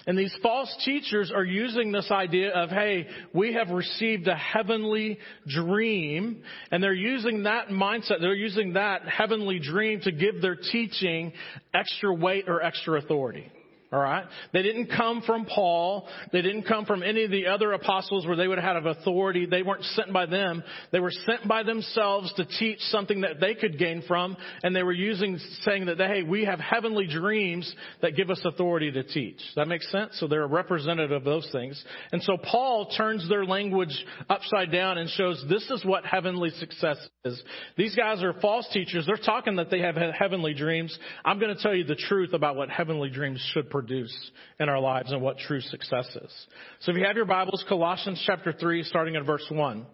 And 0.06 0.18
these 0.18 0.36
false 0.44 0.74
teachers 0.84 1.32
are 1.34 1.46
using 1.46 1.92
this 1.92 2.12
idea 2.12 2.52
of, 2.52 2.70
hey, 2.70 3.08
we 3.34 3.54
have 3.54 3.70
received 3.70 4.28
a 4.28 4.36
heavenly 4.36 5.18
dream, 5.48 6.44
and 6.72 6.84
they're 6.84 6.94
using 6.94 7.44
that 7.44 7.70
mindset, 7.70 8.20
they're 8.20 8.34
using 8.34 8.74
that 8.74 9.08
heavenly 9.08 9.60
dream 9.60 10.02
to 10.02 10.12
give 10.12 10.42
their 10.42 10.58
teaching 10.58 11.32
extra 11.74 12.14
weight 12.14 12.50
or 12.50 12.62
extra 12.62 13.00
authority. 13.00 13.50
Alright? 13.94 14.26
They 14.54 14.64
didn't 14.64 14.88
come 14.88 15.22
from 15.22 15.46
Paul. 15.46 16.08
They 16.32 16.42
didn't 16.42 16.64
come 16.64 16.86
from 16.86 17.04
any 17.04 17.26
of 17.26 17.32
the 17.32 17.46
other 17.46 17.74
apostles 17.74 18.26
where 18.26 18.36
they 18.36 18.48
would 18.48 18.58
have 18.58 18.84
had 18.84 18.88
authority. 18.88 19.46
They 19.46 19.62
weren't 19.62 19.84
sent 19.84 20.12
by 20.12 20.26
them. 20.26 20.64
They 20.92 21.00
were 21.00 21.12
sent 21.12 21.48
by 21.48 21.62
themselves 21.62 22.34
to 22.38 22.46
teach 22.46 22.80
something 22.80 23.22
that 23.22 23.40
they 23.40 23.54
could 23.54 23.78
gain 23.78 24.02
from. 24.08 24.36
And 24.64 24.76
they 24.76 24.82
were 24.82 24.94
using, 24.94 25.38
saying 25.62 25.86
that, 25.86 26.00
hey, 26.00 26.24
we 26.24 26.46
have 26.46 26.60
heavenly 26.60 27.06
dreams 27.06 27.72
that 28.02 28.16
give 28.16 28.32
us 28.32 28.42
authority 28.44 28.92
to 28.94 29.04
teach. 29.04 29.40
That 29.56 29.68
makes 29.68 29.92
sense? 29.92 30.18
So 30.20 30.28
they're 30.28 30.42
a 30.42 30.48
representative 30.48 31.12
of 31.12 31.24
those 31.24 31.48
things. 31.52 31.80
And 32.12 32.24
so 32.24 32.36
Paul 32.38 32.88
turns 32.98 33.30
their 33.30 33.46
language 33.46 33.94
upside 34.28 34.72
down 34.72 34.98
and 34.98 35.08
shows 35.08 35.46
this 35.48 35.70
is 35.70 35.86
what 35.86 36.04
heavenly 36.04 36.50
success 36.50 36.98
is. 37.26 37.44
These 37.78 37.96
guys 37.96 38.24
are 38.24 38.34
false 38.42 38.68
teachers. 38.74 39.06
They're 39.06 39.18
talking 39.18 39.58
that 39.58 39.70
they 39.70 39.82
have 39.82 39.98
heavenly 40.18 40.56
dreams. 40.56 40.98
I'm 41.24 41.38
going 41.38 41.56
to 41.56 41.62
tell 41.62 41.76
you 41.76 41.84
the 41.84 41.94
truth 41.94 42.34
about 42.34 42.56
what 42.56 42.72
heavenly 42.72 43.12
dreams 43.12 43.40
should 43.54 43.70
produce 43.70 43.83
produce 43.86 44.32
in 44.60 44.70
our 44.70 44.80
lives 44.80 45.12
and 45.12 45.22
what 45.22 45.38
true 45.38 45.60
success 45.60 46.08
is. 46.16 46.48
So 46.82 46.92
if 46.92 46.98
you 46.98 47.06
have 47.06 47.18
your 47.18 47.26
Bibles, 47.26 47.66
Colossians 47.68 48.22
chapter 48.26 48.54
3, 48.54 48.84
starting 48.84 49.16
at 49.18 49.26
verse 49.26 49.46
1, 49.50 49.86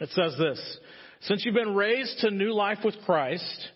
it 0.00 0.08
says 0.10 0.34
this, 0.38 0.78
Since 1.22 1.44
you've 1.44 1.54
been 1.54 1.74
raised 1.74 2.20
to 2.20 2.30
new 2.30 2.54
life 2.54 2.78
with 2.82 2.94
Christ, 3.04 3.68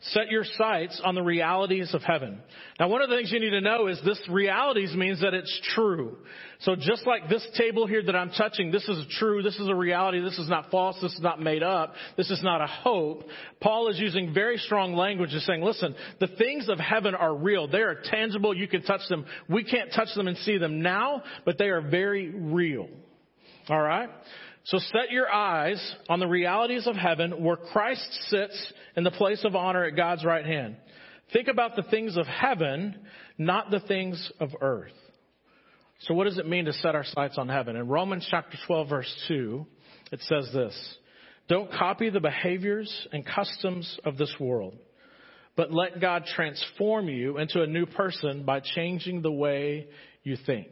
Set 0.00 0.30
your 0.30 0.44
sights 0.44 1.00
on 1.02 1.14
the 1.14 1.22
realities 1.22 1.94
of 1.94 2.02
heaven. 2.02 2.38
Now, 2.78 2.88
one 2.88 3.00
of 3.00 3.08
the 3.08 3.16
things 3.16 3.32
you 3.32 3.40
need 3.40 3.50
to 3.50 3.62
know 3.62 3.86
is 3.86 3.98
this 4.04 4.20
realities 4.28 4.94
means 4.94 5.22
that 5.22 5.32
it's 5.32 5.60
true. 5.74 6.18
So 6.60 6.76
just 6.76 7.06
like 7.06 7.30
this 7.30 7.46
table 7.56 7.86
here 7.86 8.02
that 8.04 8.14
I'm 8.14 8.30
touching, 8.30 8.70
this 8.70 8.86
is 8.88 9.06
true, 9.18 9.42
this 9.42 9.56
is 9.56 9.68
a 9.68 9.74
reality, 9.74 10.20
this 10.20 10.38
is 10.38 10.50
not 10.50 10.70
false, 10.70 10.96
this 11.00 11.14
is 11.14 11.22
not 11.22 11.40
made 11.40 11.62
up, 11.62 11.94
this 12.18 12.30
is 12.30 12.42
not 12.42 12.60
a 12.60 12.66
hope. 12.66 13.24
Paul 13.60 13.88
is 13.88 13.98
using 13.98 14.34
very 14.34 14.58
strong 14.58 14.94
language 14.94 15.32
and 15.32 15.42
saying, 15.42 15.62
listen, 15.62 15.94
the 16.20 16.28
things 16.28 16.68
of 16.68 16.78
heaven 16.78 17.14
are 17.14 17.34
real. 17.34 17.66
They 17.66 17.80
are 17.80 17.96
tangible, 18.04 18.54
you 18.54 18.68
can 18.68 18.82
touch 18.82 19.08
them. 19.08 19.24
We 19.48 19.64
can't 19.64 19.90
touch 19.94 20.08
them 20.14 20.28
and 20.28 20.36
see 20.38 20.58
them 20.58 20.82
now, 20.82 21.22
but 21.46 21.56
they 21.56 21.68
are 21.68 21.80
very 21.80 22.28
real. 22.28 22.88
Alright? 23.70 24.10
So 24.66 24.78
set 24.78 25.12
your 25.12 25.30
eyes 25.30 25.80
on 26.08 26.18
the 26.18 26.26
realities 26.26 26.88
of 26.88 26.96
heaven 26.96 27.44
where 27.44 27.56
Christ 27.56 28.06
sits 28.28 28.72
in 28.96 29.04
the 29.04 29.12
place 29.12 29.44
of 29.44 29.54
honor 29.54 29.84
at 29.84 29.94
God's 29.94 30.24
right 30.24 30.44
hand. 30.44 30.76
Think 31.32 31.46
about 31.46 31.76
the 31.76 31.84
things 31.84 32.16
of 32.16 32.26
heaven, 32.26 32.96
not 33.38 33.70
the 33.70 33.78
things 33.78 34.30
of 34.40 34.50
earth. 34.60 34.92
So 36.00 36.14
what 36.14 36.24
does 36.24 36.38
it 36.38 36.48
mean 36.48 36.64
to 36.64 36.72
set 36.72 36.96
our 36.96 37.04
sights 37.04 37.38
on 37.38 37.48
heaven? 37.48 37.76
In 37.76 37.86
Romans 37.86 38.26
chapter 38.28 38.58
12 38.66 38.88
verse 38.88 39.24
2, 39.28 39.64
it 40.10 40.20
says 40.22 40.50
this, 40.52 40.96
don't 41.48 41.70
copy 41.70 42.10
the 42.10 42.20
behaviors 42.20 43.06
and 43.12 43.24
customs 43.24 44.00
of 44.04 44.18
this 44.18 44.34
world, 44.40 44.74
but 45.54 45.72
let 45.72 46.00
God 46.00 46.24
transform 46.34 47.08
you 47.08 47.38
into 47.38 47.62
a 47.62 47.68
new 47.68 47.86
person 47.86 48.44
by 48.44 48.60
changing 48.60 49.22
the 49.22 49.30
way 49.30 49.86
you 50.24 50.36
think. 50.44 50.66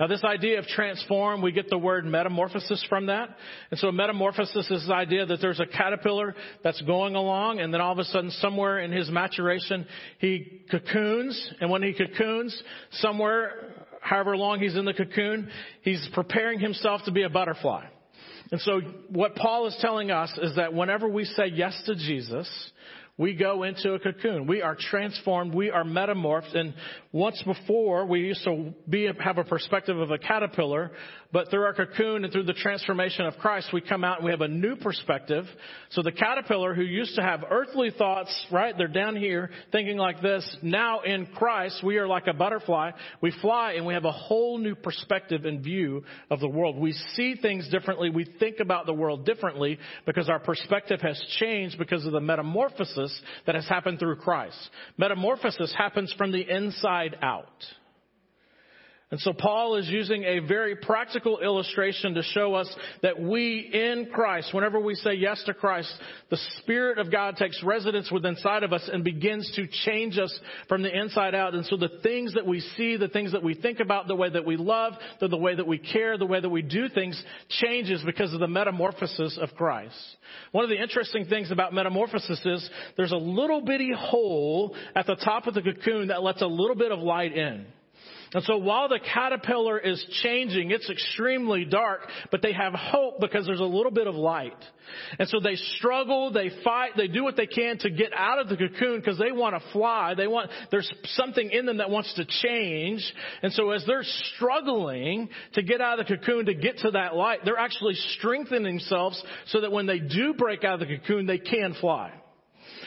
Now 0.00 0.06
this 0.06 0.24
idea 0.24 0.58
of 0.58 0.64
transform, 0.64 1.42
we 1.42 1.52
get 1.52 1.68
the 1.68 1.76
word 1.76 2.06
metamorphosis 2.06 2.82
from 2.88 3.06
that. 3.06 3.36
And 3.70 3.78
so 3.78 3.92
metamorphosis 3.92 4.70
is 4.70 4.86
the 4.86 4.94
idea 4.94 5.26
that 5.26 5.42
there's 5.42 5.60
a 5.60 5.66
caterpillar 5.66 6.34
that's 6.64 6.80
going 6.82 7.16
along 7.16 7.60
and 7.60 7.72
then 7.72 7.82
all 7.82 7.92
of 7.92 7.98
a 7.98 8.04
sudden 8.04 8.30
somewhere 8.30 8.78
in 8.78 8.92
his 8.92 9.10
maturation, 9.10 9.86
he 10.18 10.62
cocoons. 10.70 11.52
And 11.60 11.70
when 11.70 11.82
he 11.82 11.92
cocoons, 11.92 12.62
somewhere, 12.92 13.74
however 14.00 14.38
long 14.38 14.60
he's 14.60 14.74
in 14.74 14.86
the 14.86 14.94
cocoon, 14.94 15.50
he's 15.82 16.08
preparing 16.14 16.60
himself 16.60 17.02
to 17.04 17.12
be 17.12 17.24
a 17.24 17.28
butterfly. 17.28 17.84
And 18.50 18.60
so 18.62 18.80
what 19.10 19.36
Paul 19.36 19.66
is 19.66 19.76
telling 19.82 20.10
us 20.10 20.32
is 20.40 20.56
that 20.56 20.72
whenever 20.72 21.08
we 21.08 21.26
say 21.26 21.48
yes 21.52 21.78
to 21.84 21.94
Jesus, 21.94 22.48
we 23.20 23.34
go 23.34 23.64
into 23.64 23.92
a 23.92 23.98
cocoon. 23.98 24.46
We 24.46 24.62
are 24.62 24.74
transformed. 24.74 25.54
We 25.54 25.70
are 25.70 25.84
metamorphed. 25.84 26.56
And 26.56 26.72
once 27.12 27.42
before, 27.44 28.06
we 28.06 28.20
used 28.20 28.42
to 28.44 28.72
be, 28.88 29.10
have 29.22 29.36
a 29.36 29.44
perspective 29.44 29.98
of 29.98 30.10
a 30.10 30.16
caterpillar, 30.16 30.90
but 31.30 31.50
through 31.50 31.64
our 31.64 31.74
cocoon 31.74 32.24
and 32.24 32.32
through 32.32 32.44
the 32.44 32.54
transformation 32.54 33.26
of 33.26 33.36
Christ, 33.36 33.74
we 33.74 33.82
come 33.82 34.04
out 34.04 34.16
and 34.16 34.24
we 34.24 34.30
have 34.30 34.40
a 34.40 34.48
new 34.48 34.74
perspective. 34.74 35.44
So 35.90 36.02
the 36.02 36.12
caterpillar 36.12 36.74
who 36.74 36.82
used 36.82 37.14
to 37.16 37.22
have 37.22 37.44
earthly 37.50 37.90
thoughts, 37.90 38.34
right? 38.50 38.74
They're 38.76 38.88
down 38.88 39.16
here 39.16 39.50
thinking 39.70 39.98
like 39.98 40.22
this. 40.22 40.56
Now 40.62 41.00
in 41.00 41.26
Christ, 41.26 41.84
we 41.84 41.98
are 41.98 42.08
like 42.08 42.26
a 42.26 42.32
butterfly. 42.32 42.92
We 43.20 43.34
fly 43.42 43.72
and 43.72 43.84
we 43.84 43.92
have 43.92 44.06
a 44.06 44.12
whole 44.12 44.56
new 44.56 44.74
perspective 44.74 45.44
and 45.44 45.62
view 45.62 46.04
of 46.30 46.40
the 46.40 46.48
world. 46.48 46.78
We 46.78 46.94
see 47.14 47.34
things 47.34 47.68
differently. 47.68 48.08
We 48.08 48.24
think 48.38 48.60
about 48.60 48.86
the 48.86 48.94
world 48.94 49.26
differently 49.26 49.78
because 50.06 50.30
our 50.30 50.40
perspective 50.40 51.02
has 51.02 51.22
changed 51.38 51.76
because 51.76 52.06
of 52.06 52.12
the 52.12 52.20
metamorphosis 52.20 53.09
that 53.46 53.54
has 53.54 53.68
happened 53.68 53.98
through 53.98 54.16
Christ. 54.16 54.58
Metamorphosis 54.98 55.74
happens 55.76 56.12
from 56.16 56.32
the 56.32 56.48
inside 56.48 57.16
out. 57.22 57.46
And 59.10 59.20
so 59.20 59.32
Paul 59.32 59.76
is 59.76 59.88
using 59.88 60.24
a 60.24 60.38
very 60.38 60.76
practical 60.76 61.40
illustration 61.40 62.14
to 62.14 62.22
show 62.22 62.54
us 62.54 62.72
that 63.02 63.20
we 63.20 63.58
in 63.72 64.08
Christ, 64.12 64.54
whenever 64.54 64.78
we 64.78 64.94
say 64.94 65.14
yes 65.14 65.42
to 65.46 65.54
Christ, 65.54 65.92
the 66.30 66.38
Spirit 66.58 66.98
of 66.98 67.10
God 67.10 67.36
takes 67.36 67.62
residence 67.62 68.10
within 68.10 68.30
inside 68.30 68.62
of 68.62 68.72
us 68.72 68.88
and 68.90 69.04
begins 69.04 69.50
to 69.56 69.66
change 69.84 70.18
us 70.18 70.38
from 70.68 70.82
the 70.82 70.96
inside 70.96 71.34
out. 71.34 71.54
And 71.54 71.66
so 71.66 71.76
the 71.76 72.00
things 72.02 72.34
that 72.34 72.46
we 72.46 72.60
see, 72.60 72.96
the 72.96 73.08
things 73.08 73.32
that 73.32 73.42
we 73.42 73.54
think 73.54 73.80
about, 73.80 74.06
the 74.06 74.14
way 74.14 74.30
that 74.30 74.46
we 74.46 74.56
love, 74.56 74.94
the, 75.20 75.28
the 75.28 75.36
way 75.36 75.54
that 75.54 75.66
we 75.66 75.78
care, 75.78 76.16
the 76.16 76.26
way 76.26 76.40
that 76.40 76.48
we 76.48 76.62
do 76.62 76.88
things 76.88 77.20
changes 77.48 78.02
because 78.04 78.32
of 78.32 78.40
the 78.40 78.48
metamorphosis 78.48 79.38
of 79.40 79.50
Christ. 79.56 79.96
One 80.52 80.64
of 80.64 80.70
the 80.70 80.80
interesting 80.80 81.26
things 81.26 81.50
about 81.50 81.74
metamorphosis 81.74 82.40
is 82.44 82.70
there's 82.96 83.12
a 83.12 83.16
little 83.16 83.60
bitty 83.60 83.92
hole 83.96 84.74
at 84.94 85.06
the 85.06 85.16
top 85.16 85.46
of 85.46 85.54
the 85.54 85.62
cocoon 85.62 86.08
that 86.08 86.22
lets 86.22 86.42
a 86.42 86.46
little 86.46 86.76
bit 86.76 86.92
of 86.92 87.00
light 87.00 87.36
in. 87.36 87.66
And 88.32 88.44
so 88.44 88.58
while 88.58 88.88
the 88.88 89.00
caterpillar 89.00 89.78
is 89.78 90.04
changing, 90.22 90.70
it's 90.70 90.88
extremely 90.88 91.64
dark, 91.64 92.02
but 92.30 92.42
they 92.42 92.52
have 92.52 92.72
hope 92.74 93.18
because 93.18 93.44
there's 93.44 93.60
a 93.60 93.64
little 93.64 93.90
bit 93.90 94.06
of 94.06 94.14
light. 94.14 94.56
And 95.18 95.28
so 95.28 95.40
they 95.40 95.56
struggle, 95.76 96.32
they 96.32 96.50
fight, 96.62 96.92
they 96.96 97.08
do 97.08 97.24
what 97.24 97.36
they 97.36 97.46
can 97.46 97.78
to 97.78 97.90
get 97.90 98.12
out 98.14 98.38
of 98.38 98.48
the 98.48 98.56
cocoon 98.56 99.00
because 99.00 99.18
they 99.18 99.32
want 99.32 99.60
to 99.60 99.72
fly. 99.72 100.14
They 100.14 100.28
want, 100.28 100.50
there's 100.70 100.90
something 101.14 101.50
in 101.50 101.66
them 101.66 101.78
that 101.78 101.90
wants 101.90 102.14
to 102.14 102.24
change. 102.24 103.04
And 103.42 103.52
so 103.52 103.70
as 103.70 103.84
they're 103.86 104.04
struggling 104.34 105.28
to 105.54 105.62
get 105.62 105.80
out 105.80 105.98
of 105.98 106.06
the 106.06 106.16
cocoon 106.16 106.46
to 106.46 106.54
get 106.54 106.78
to 106.78 106.92
that 106.92 107.16
light, 107.16 107.40
they're 107.44 107.58
actually 107.58 107.94
strengthening 108.18 108.62
themselves 108.62 109.20
so 109.46 109.60
that 109.62 109.72
when 109.72 109.86
they 109.86 109.98
do 109.98 110.34
break 110.34 110.62
out 110.62 110.80
of 110.80 110.88
the 110.88 110.98
cocoon, 110.98 111.26
they 111.26 111.38
can 111.38 111.74
fly. 111.80 112.12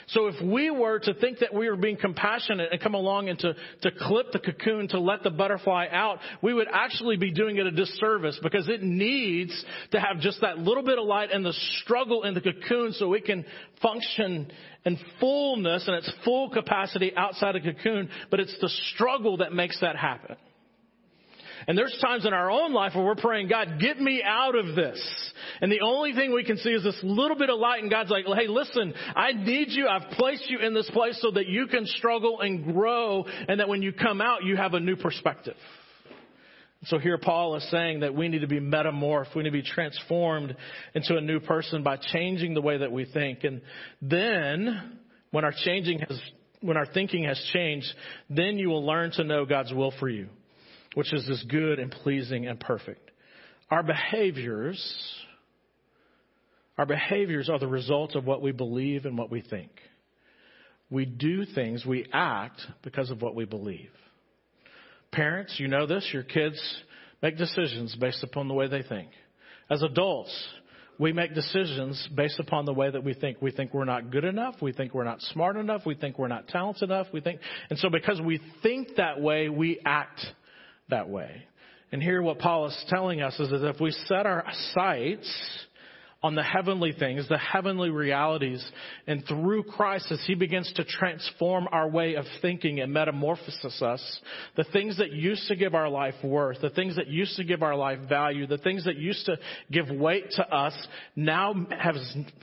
So 0.07 0.27
if 0.27 0.41
we 0.41 0.69
were 0.69 0.99
to 0.99 1.13
think 1.13 1.39
that 1.39 1.53
we 1.53 1.69
were 1.69 1.75
being 1.75 1.97
compassionate 1.97 2.71
and 2.71 2.81
come 2.81 2.93
along 2.93 3.29
and 3.29 3.39
to, 3.39 3.53
to 3.81 3.91
clip 3.91 4.31
the 4.31 4.39
cocoon 4.39 4.87
to 4.89 4.99
let 4.99 5.23
the 5.23 5.29
butterfly 5.29 5.87
out, 5.91 6.19
we 6.41 6.53
would 6.53 6.67
actually 6.71 7.17
be 7.17 7.31
doing 7.31 7.57
it 7.57 7.65
a 7.65 7.71
disservice 7.71 8.39
because 8.41 8.67
it 8.69 8.83
needs 8.83 9.65
to 9.91 9.99
have 9.99 10.19
just 10.19 10.41
that 10.41 10.59
little 10.59 10.83
bit 10.83 10.99
of 10.99 11.05
light 11.05 11.31
and 11.31 11.45
the 11.45 11.53
struggle 11.81 12.23
in 12.23 12.33
the 12.33 12.41
cocoon 12.41 12.93
so 12.93 13.13
it 13.13 13.25
can 13.25 13.45
function 13.81 14.51
in 14.85 14.97
fullness 15.19 15.87
and 15.87 15.95
its 15.97 16.11
full 16.25 16.49
capacity 16.49 17.15
outside 17.15 17.55
of 17.55 17.63
cocoon, 17.63 18.09
but 18.29 18.39
it's 18.39 18.55
the 18.59 18.69
struggle 18.93 19.37
that 19.37 19.53
makes 19.53 19.79
that 19.81 19.95
happen. 19.95 20.35
And 21.67 21.77
there's 21.77 21.97
times 22.01 22.25
in 22.25 22.33
our 22.33 22.51
own 22.51 22.73
life 22.73 22.93
where 22.95 23.05
we're 23.05 23.15
praying, 23.15 23.47
God, 23.47 23.79
get 23.79 23.99
me 23.99 24.21
out 24.23 24.55
of 24.55 24.75
this. 24.75 25.31
And 25.61 25.71
the 25.71 25.81
only 25.81 26.13
thing 26.13 26.33
we 26.33 26.43
can 26.43 26.57
see 26.57 26.69
is 26.71 26.83
this 26.83 26.99
little 27.03 27.37
bit 27.37 27.49
of 27.49 27.59
light 27.59 27.81
and 27.81 27.91
God's 27.91 28.09
like, 28.09 28.25
hey, 28.25 28.47
listen, 28.47 28.93
I 29.15 29.31
need 29.33 29.69
you. 29.69 29.87
I've 29.87 30.11
placed 30.11 30.49
you 30.49 30.59
in 30.59 30.73
this 30.73 30.89
place 30.91 31.17
so 31.21 31.31
that 31.31 31.47
you 31.47 31.67
can 31.67 31.85
struggle 31.85 32.41
and 32.41 32.73
grow 32.73 33.25
and 33.47 33.59
that 33.59 33.69
when 33.69 33.81
you 33.81 33.93
come 33.93 34.21
out, 34.21 34.43
you 34.43 34.57
have 34.57 34.73
a 34.73 34.79
new 34.79 34.95
perspective. 34.95 35.55
So 36.85 36.99
here 36.99 37.17
Paul 37.17 37.55
is 37.55 37.69
saying 37.71 38.01
that 38.01 38.13
we 38.13 38.27
need 38.27 38.41
to 38.41 38.47
be 38.47 38.59
metamorphed. 38.59 39.35
We 39.35 39.43
need 39.43 39.49
to 39.49 39.53
be 39.53 39.63
transformed 39.63 40.55
into 40.93 41.15
a 41.15 41.21
new 41.21 41.39
person 41.39 41.81
by 41.81 41.97
changing 41.97 42.55
the 42.55 42.61
way 42.61 42.77
that 42.77 42.91
we 42.91 43.05
think. 43.05 43.45
And 43.45 43.61
then 44.01 44.99
when 45.31 45.45
our 45.45 45.53
changing 45.63 45.99
has, 45.99 46.19
when 46.59 46.75
our 46.75 46.85
thinking 46.85 47.23
has 47.23 47.41
changed, 47.53 47.87
then 48.29 48.57
you 48.57 48.67
will 48.67 48.85
learn 48.85 49.11
to 49.11 49.23
know 49.23 49.45
God's 49.45 49.71
will 49.71 49.93
for 49.97 50.09
you 50.09 50.27
which 50.93 51.13
is 51.13 51.25
this 51.27 51.43
good 51.49 51.79
and 51.79 51.91
pleasing 51.91 52.47
and 52.47 52.59
perfect. 52.59 53.11
Our 53.69 53.83
behaviors, 53.83 54.79
our 56.77 56.85
behaviors 56.85 57.49
are 57.49 57.59
the 57.59 57.67
result 57.67 58.15
of 58.15 58.25
what 58.25 58.41
we 58.41 58.51
believe 58.51 59.05
and 59.05 59.17
what 59.17 59.31
we 59.31 59.41
think. 59.41 59.71
We 60.89 61.05
do 61.05 61.45
things, 61.45 61.85
we 61.85 62.05
act 62.13 62.61
because 62.83 63.09
of 63.09 63.21
what 63.21 63.35
we 63.35 63.45
believe. 63.45 63.89
Parents, 65.11 65.55
you 65.57 65.67
know 65.67 65.87
this, 65.87 66.07
your 66.13 66.23
kids 66.23 66.59
make 67.21 67.37
decisions 67.37 67.95
based 67.95 68.23
upon 68.23 68.47
the 68.47 68.53
way 68.53 68.67
they 68.67 68.83
think. 68.83 69.09
As 69.69 69.81
adults, 69.81 70.31
we 70.99 71.13
make 71.13 71.33
decisions 71.33 72.07
based 72.15 72.39
upon 72.39 72.65
the 72.65 72.73
way 72.73 72.91
that 72.91 73.03
we 73.03 73.13
think. 73.13 73.41
We 73.41 73.51
think 73.51 73.73
we're 73.73 73.85
not 73.85 74.11
good 74.11 74.23
enough. 74.23 74.55
We 74.61 74.73
think 74.73 74.93
we're 74.93 75.03
not 75.03 75.21
smart 75.21 75.55
enough. 75.55 75.81
We 75.85 75.95
think 75.95 76.19
we're 76.19 76.27
not 76.27 76.47
talented 76.47 76.89
enough. 76.89 77.07
We 77.11 77.21
think, 77.21 77.39
and 77.69 77.79
so 77.79 77.89
because 77.89 78.21
we 78.21 78.39
think 78.61 78.95
that 78.97 79.19
way, 79.19 79.49
we 79.49 79.79
act 79.85 80.19
that 80.93 81.09
way. 81.09 81.43
And 81.91 82.01
here 82.01 82.21
what 82.21 82.39
Paul 82.39 82.67
is 82.67 82.85
telling 82.87 83.21
us 83.21 83.39
is 83.39 83.49
that 83.49 83.67
if 83.67 83.79
we 83.81 83.91
set 84.07 84.25
our 84.25 84.45
sights 84.73 85.29
on 86.23 86.35
the 86.35 86.43
heavenly 86.43 86.93
things, 86.93 87.27
the 87.27 87.37
heavenly 87.37 87.89
realities, 87.89 88.65
and 89.07 89.23
through 89.27 89.63
Christ 89.63 90.07
as 90.09 90.23
He 90.25 90.35
begins 90.35 90.71
to 90.77 90.85
transform 90.85 91.67
our 91.71 91.89
way 91.89 92.15
of 92.15 92.23
thinking 92.41 92.79
and 92.79 92.93
metamorphose 92.93 93.81
us, 93.81 94.19
the 94.55 94.63
things 94.71 94.97
that 94.97 95.11
used 95.11 95.47
to 95.49 95.55
give 95.55 95.75
our 95.75 95.89
life 95.89 96.15
worth, 96.23 96.61
the 96.61 96.69
things 96.69 96.95
that 96.95 97.07
used 97.07 97.35
to 97.35 97.43
give 97.43 97.61
our 97.61 97.75
life 97.75 97.99
value, 98.07 98.47
the 98.47 98.57
things 98.57 98.85
that 98.85 98.95
used 98.95 99.25
to 99.25 99.37
give 99.69 99.89
weight 99.89 100.31
to 100.31 100.47
us 100.47 100.73
now 101.15 101.53
have 101.77 101.95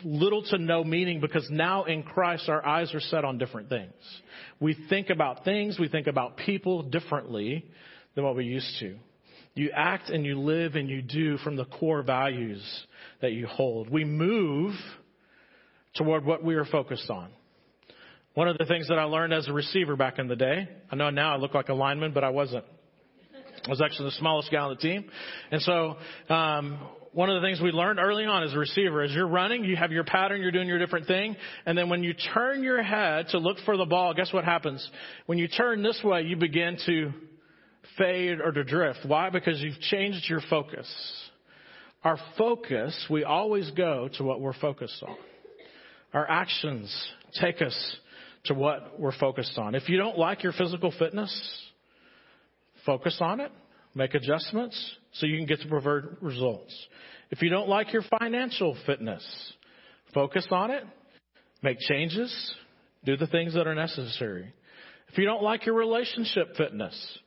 little 0.04 0.42
to 0.42 0.58
no 0.58 0.84
meaning 0.84 1.20
because 1.20 1.48
now 1.50 1.84
in 1.84 2.02
Christ 2.02 2.48
our 2.48 2.64
eyes 2.66 2.92
are 2.94 3.00
set 3.00 3.24
on 3.24 3.38
different 3.38 3.70
things. 3.70 3.94
We 4.60 4.76
think 4.90 5.08
about 5.08 5.44
things, 5.44 5.78
we 5.78 5.88
think 5.88 6.06
about 6.06 6.36
people 6.36 6.82
differently 6.82 7.64
than 8.14 8.24
what 8.24 8.36
we 8.36 8.44
used 8.44 8.78
to. 8.80 8.96
You 9.54 9.70
act 9.74 10.10
and 10.10 10.24
you 10.24 10.38
live 10.38 10.76
and 10.76 10.88
you 10.88 11.02
do 11.02 11.36
from 11.38 11.56
the 11.56 11.64
core 11.64 12.02
values 12.02 12.62
that 13.20 13.32
you 13.32 13.46
hold. 13.46 13.90
We 13.90 14.04
move 14.04 14.74
toward 15.94 16.24
what 16.24 16.44
we 16.44 16.54
are 16.54 16.64
focused 16.64 17.10
on. 17.10 17.30
One 18.34 18.48
of 18.48 18.58
the 18.58 18.64
things 18.64 18.88
that 18.88 18.98
I 18.98 19.04
learned 19.04 19.32
as 19.32 19.48
a 19.48 19.52
receiver 19.52 19.96
back 19.96 20.18
in 20.18 20.28
the 20.28 20.36
day, 20.36 20.68
I 20.90 20.96
know 20.96 21.10
now 21.10 21.34
I 21.34 21.36
look 21.36 21.52
like 21.52 21.68
a 21.68 21.74
lineman, 21.74 22.12
but 22.12 22.22
I 22.22 22.30
wasn't. 22.30 22.64
I 23.66 23.68
was 23.68 23.82
actually 23.82 24.10
the 24.10 24.16
smallest 24.16 24.50
guy 24.52 24.58
on 24.58 24.70
the 24.70 24.80
team. 24.80 25.04
And 25.50 25.60
so, 25.62 25.96
um, 26.32 26.78
one 27.12 27.28
of 27.28 27.42
the 27.42 27.46
things 27.46 27.60
we 27.60 27.72
learned 27.72 27.98
early 27.98 28.24
on 28.24 28.44
as 28.44 28.54
a 28.54 28.58
receiver, 28.58 29.02
as 29.02 29.10
you're 29.10 29.26
running, 29.26 29.64
you 29.64 29.74
have 29.74 29.90
your 29.90 30.04
pattern, 30.04 30.40
you're 30.40 30.52
doing 30.52 30.68
your 30.68 30.78
different 30.78 31.08
thing, 31.08 31.36
and 31.66 31.76
then 31.76 31.88
when 31.88 32.04
you 32.04 32.14
turn 32.32 32.62
your 32.62 32.82
head 32.84 33.26
to 33.30 33.38
look 33.38 33.56
for 33.64 33.76
the 33.76 33.84
ball, 33.84 34.14
guess 34.14 34.32
what 34.32 34.44
happens? 34.44 34.88
When 35.26 35.36
you 35.36 35.48
turn 35.48 35.82
this 35.82 36.00
way, 36.04 36.22
you 36.22 36.36
begin 36.36 36.78
to 36.86 37.12
fade 37.98 38.40
or 38.40 38.52
to 38.52 38.64
drift. 38.64 39.00
Why? 39.06 39.30
Because 39.30 39.60
you've 39.60 39.80
changed 39.80 40.28
your 40.28 40.40
focus. 40.48 40.88
Our 42.02 42.18
focus, 42.38 43.06
we 43.10 43.24
always 43.24 43.70
go 43.72 44.08
to 44.16 44.24
what 44.24 44.40
we're 44.40 44.58
focused 44.58 45.02
on. 45.06 45.16
Our 46.14 46.28
actions 46.28 46.92
take 47.40 47.60
us 47.62 47.96
to 48.44 48.54
what 48.54 48.98
we're 48.98 49.16
focused 49.18 49.58
on. 49.58 49.74
If 49.74 49.88
you 49.88 49.98
don't 49.98 50.18
like 50.18 50.42
your 50.42 50.52
physical 50.52 50.92
fitness, 50.98 51.30
focus 52.86 53.18
on 53.20 53.40
it, 53.40 53.52
make 53.94 54.14
adjustments 54.14 54.96
so 55.12 55.26
you 55.26 55.36
can 55.36 55.46
get 55.46 55.60
the 55.60 55.68
preferred 55.68 56.16
results. 56.20 56.74
If 57.30 57.42
you 57.42 57.50
don't 57.50 57.68
like 57.68 57.92
your 57.92 58.02
financial 58.18 58.76
fitness, 58.86 59.24
focus 60.14 60.46
on 60.50 60.70
it, 60.70 60.84
make 61.62 61.78
changes, 61.80 62.54
do 63.04 63.16
the 63.16 63.26
things 63.26 63.54
that 63.54 63.66
are 63.66 63.74
necessary. 63.74 64.52
If 65.12 65.18
you 65.18 65.26
don't 65.26 65.42
like 65.42 65.66
your 65.66 65.74
relationship 65.74 66.56
fitness, 66.56 67.18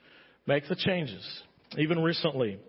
make 0.46 0.68
the 0.68 0.76
changes. 0.76 1.24
Even 1.78 2.00
recently, 2.00 2.60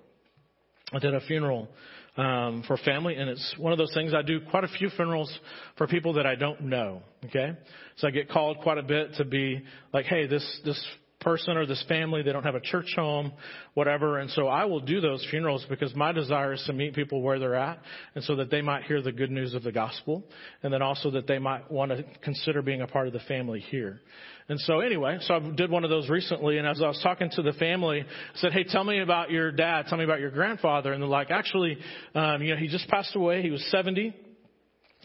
I 0.93 0.99
did 0.99 1.15
a 1.15 1.21
funeral 1.21 1.69
um, 2.17 2.63
for 2.67 2.77
family, 2.79 3.17
and 3.17 3.29
it's 3.29 3.55
one 3.59 3.73
of 3.73 3.79
those 3.79 3.93
things 3.95 4.15
I 4.15 4.23
do 4.23 4.41
quite 4.51 4.65
a 4.65 4.69
few 4.69 4.89
funerals 4.91 5.37
for 5.77 5.87
people 5.87 6.15
that 6.15 6.27
I 6.27 6.37
don't 6.37 6.63
know. 6.63 7.03
Okay, 7.27 7.53
so 7.97 8.07
I 8.07 8.11
get 8.11 8.29
called 8.29 8.59
quite 8.63 8.79
a 8.79 8.83
bit 8.83 9.15
to 9.17 9.25
be 9.25 9.63
like, 9.93 10.07
hey, 10.07 10.27
this 10.27 10.61
this 10.65 10.83
person 11.25 11.57
or 11.57 11.67
this 11.67 11.83
family, 11.89 12.23
they 12.23 12.33
don't 12.33 12.45
have 12.45 12.55
a 12.55 12.61
church 12.61 12.93
home, 12.95 13.33
whatever. 13.75 14.19
And 14.19 14.31
so 14.31 14.47
I 14.47 14.67
will 14.67 14.81
do 14.81 15.01
those 15.01 15.27
funerals 15.31 15.67
because 15.69 15.95
my 15.97 16.13
desire 16.13 16.53
is 16.53 16.63
to 16.67 16.73
meet 16.73 16.95
people 16.95 17.23
where 17.23 17.39
they're 17.39 17.57
at 17.57 17.81
and 18.15 18.23
so 18.23 18.37
that 18.37 18.51
they 18.51 18.63
might 18.63 18.85
hear 18.85 19.03
the 19.03 19.13
good 19.13 19.31
news 19.31 19.55
of 19.55 19.63
the 19.63 19.73
gospel 19.73 20.23
and 20.63 20.73
then 20.73 20.83
also 20.83 21.11
that 21.11 21.27
they 21.27 21.39
might 21.39 21.71
want 21.71 21.91
to 21.91 22.05
consider 22.23 22.63
being 22.63 22.83
a 22.83 22.87
part 22.87 23.07
of 23.07 23.13
the 23.13 23.21
family 23.21 23.61
here. 23.61 24.01
And 24.49 24.61
so 24.61 24.81
anyway, 24.81 25.19
so 25.23 25.35
I 25.35 25.41
did 25.57 25.71
one 25.71 25.85
of 25.85 25.91
those 25.91 26.11
recently, 26.11 26.59
and 26.59 26.67
as 26.67 26.83
I 26.83 26.89
was 26.89 27.01
talking 27.03 27.31
to 27.33 27.43
the 27.43 27.55
family, 27.55 28.03
I 28.03 28.39
said, 28.39 28.53
"Hey, 28.53 28.65
tell 28.65 28.85
me 28.85 29.01
about 29.01 29.31
your 29.31 29.51
dad. 29.51 29.87
Tell 29.89 29.97
me 29.97 30.05
about 30.05 30.21
your 30.21 30.31
grandfather." 30.31 30.93
And 30.93 31.03
they're 31.03 31.09
like, 31.09 31.31
"Actually, 31.31 31.79
um, 32.15 32.43
you 32.43 32.51
know, 32.51 32.61
he 32.61 32.69
just 32.69 32.87
passed 32.89 33.17
away. 33.17 33.41
He 33.41 33.51
was 33.51 33.65
70, 33.71 34.13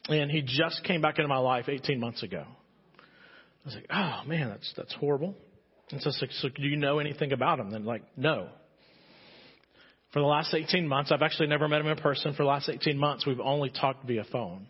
and 0.10 0.30
he 0.30 0.42
just 0.42 0.84
came 0.84 1.02
back 1.02 1.20
into 1.20 1.30
my 1.30 1.38
life 1.38 1.70
18 1.70 2.02
months 2.02 2.22
ago." 2.22 2.44
I 2.98 3.66
was 3.66 3.76
like, 3.76 3.88
"Oh 3.90 4.24
man, 4.28 4.50
that's 4.50 4.74
that's 4.76 4.94
horrible." 4.96 5.38
And 5.91 6.01
so, 6.01 6.12
so 6.12 6.50
do 6.50 6.62
you 6.62 6.75
know 6.75 7.00
anything 7.00 7.31
about 7.31 7.60
him? 7.60 7.72
Then 7.72 7.86
like, 7.86 8.03
no. 8.15 8.50
For 10.13 10.19
the 10.19 10.25
last 10.25 10.53
18 10.53 10.88
months, 10.88 11.12
I've 11.12 11.22
actually 11.22 11.48
never 11.48 11.67
met 11.67 11.81
him 11.81 11.88
in 11.88 11.98
person. 11.98 12.34
For 12.34 12.43
the 12.43 12.50
last 12.50 12.69
18 12.69 12.98
months, 12.98 13.25
we've 13.25 13.39
only 13.39 13.69
talked 13.69 14.05
via 14.05 14.24
phone. 14.31 14.67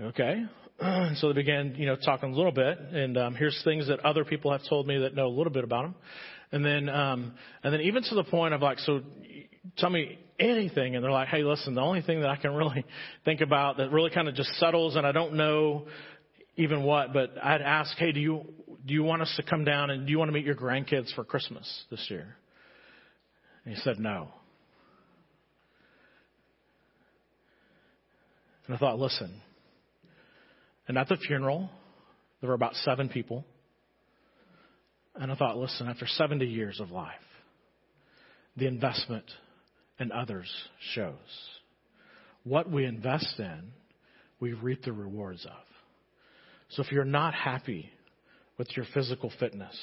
Okay. 0.00 0.44
so 1.16 1.28
they 1.28 1.34
began, 1.34 1.74
you 1.76 1.86
know, 1.86 1.96
talking 1.96 2.32
a 2.32 2.36
little 2.36 2.52
bit, 2.52 2.78
and 2.78 3.16
um, 3.16 3.34
here's 3.34 3.58
things 3.64 3.88
that 3.88 4.00
other 4.00 4.24
people 4.24 4.50
have 4.50 4.62
told 4.68 4.86
me 4.86 4.98
that 4.98 5.14
know 5.14 5.26
a 5.26 5.28
little 5.28 5.52
bit 5.52 5.64
about 5.64 5.86
him, 5.86 5.94
and 6.50 6.64
then, 6.64 6.88
um, 6.88 7.32
and 7.62 7.72
then 7.72 7.80
even 7.82 8.02
to 8.02 8.14
the 8.16 8.24
point 8.24 8.54
of 8.54 8.60
like, 8.60 8.78
so 8.80 9.00
tell 9.78 9.90
me 9.90 10.18
anything, 10.38 10.96
and 10.96 11.04
they're 11.04 11.12
like, 11.12 11.28
hey, 11.28 11.44
listen, 11.44 11.74
the 11.74 11.80
only 11.80 12.02
thing 12.02 12.20
that 12.20 12.28
I 12.28 12.36
can 12.36 12.54
really 12.54 12.84
think 13.24 13.40
about 13.40 13.76
that 13.76 13.92
really 13.92 14.10
kind 14.10 14.28
of 14.28 14.34
just 14.34 14.50
settles, 14.58 14.96
and 14.96 15.06
I 15.06 15.12
don't 15.12 15.34
know 15.34 15.86
even 16.56 16.82
what, 16.82 17.12
but 17.12 17.32
I'd 17.42 17.62
ask, 17.62 17.96
hey, 17.96 18.12
do 18.12 18.20
you 18.20 18.44
do 18.86 18.92
you 18.92 19.02
want 19.02 19.22
us 19.22 19.32
to 19.36 19.42
come 19.42 19.64
down 19.64 19.90
and 19.90 20.06
do 20.06 20.12
you 20.12 20.18
want 20.18 20.28
to 20.28 20.32
meet 20.32 20.44
your 20.44 20.54
grandkids 20.54 21.14
for 21.14 21.24
Christmas 21.24 21.84
this 21.90 22.06
year? 22.10 22.36
And 23.64 23.74
he 23.74 23.80
said 23.80 23.98
no. 23.98 24.28
And 28.66 28.76
I 28.76 28.78
thought, 28.78 28.98
listen, 28.98 29.40
and 30.86 30.98
at 30.98 31.08
the 31.08 31.16
funeral, 31.16 31.70
there 32.40 32.48
were 32.48 32.54
about 32.54 32.74
seven 32.76 33.08
people. 33.08 33.44
And 35.14 35.30
I 35.30 35.34
thought, 35.34 35.56
listen, 35.56 35.88
after 35.88 36.06
70 36.06 36.44
years 36.46 36.80
of 36.80 36.90
life, 36.90 37.14
the 38.56 38.66
investment 38.66 39.24
in 39.98 40.12
others 40.12 40.50
shows. 40.94 41.14
What 42.42 42.70
we 42.70 42.84
invest 42.84 43.38
in, 43.38 43.72
we 44.40 44.52
reap 44.52 44.82
the 44.82 44.92
rewards 44.92 45.44
of. 45.46 45.62
So 46.70 46.82
if 46.82 46.92
you're 46.92 47.04
not 47.04 47.32
happy 47.34 47.90
with 48.58 48.76
your 48.76 48.86
physical 48.94 49.32
fitness, 49.38 49.76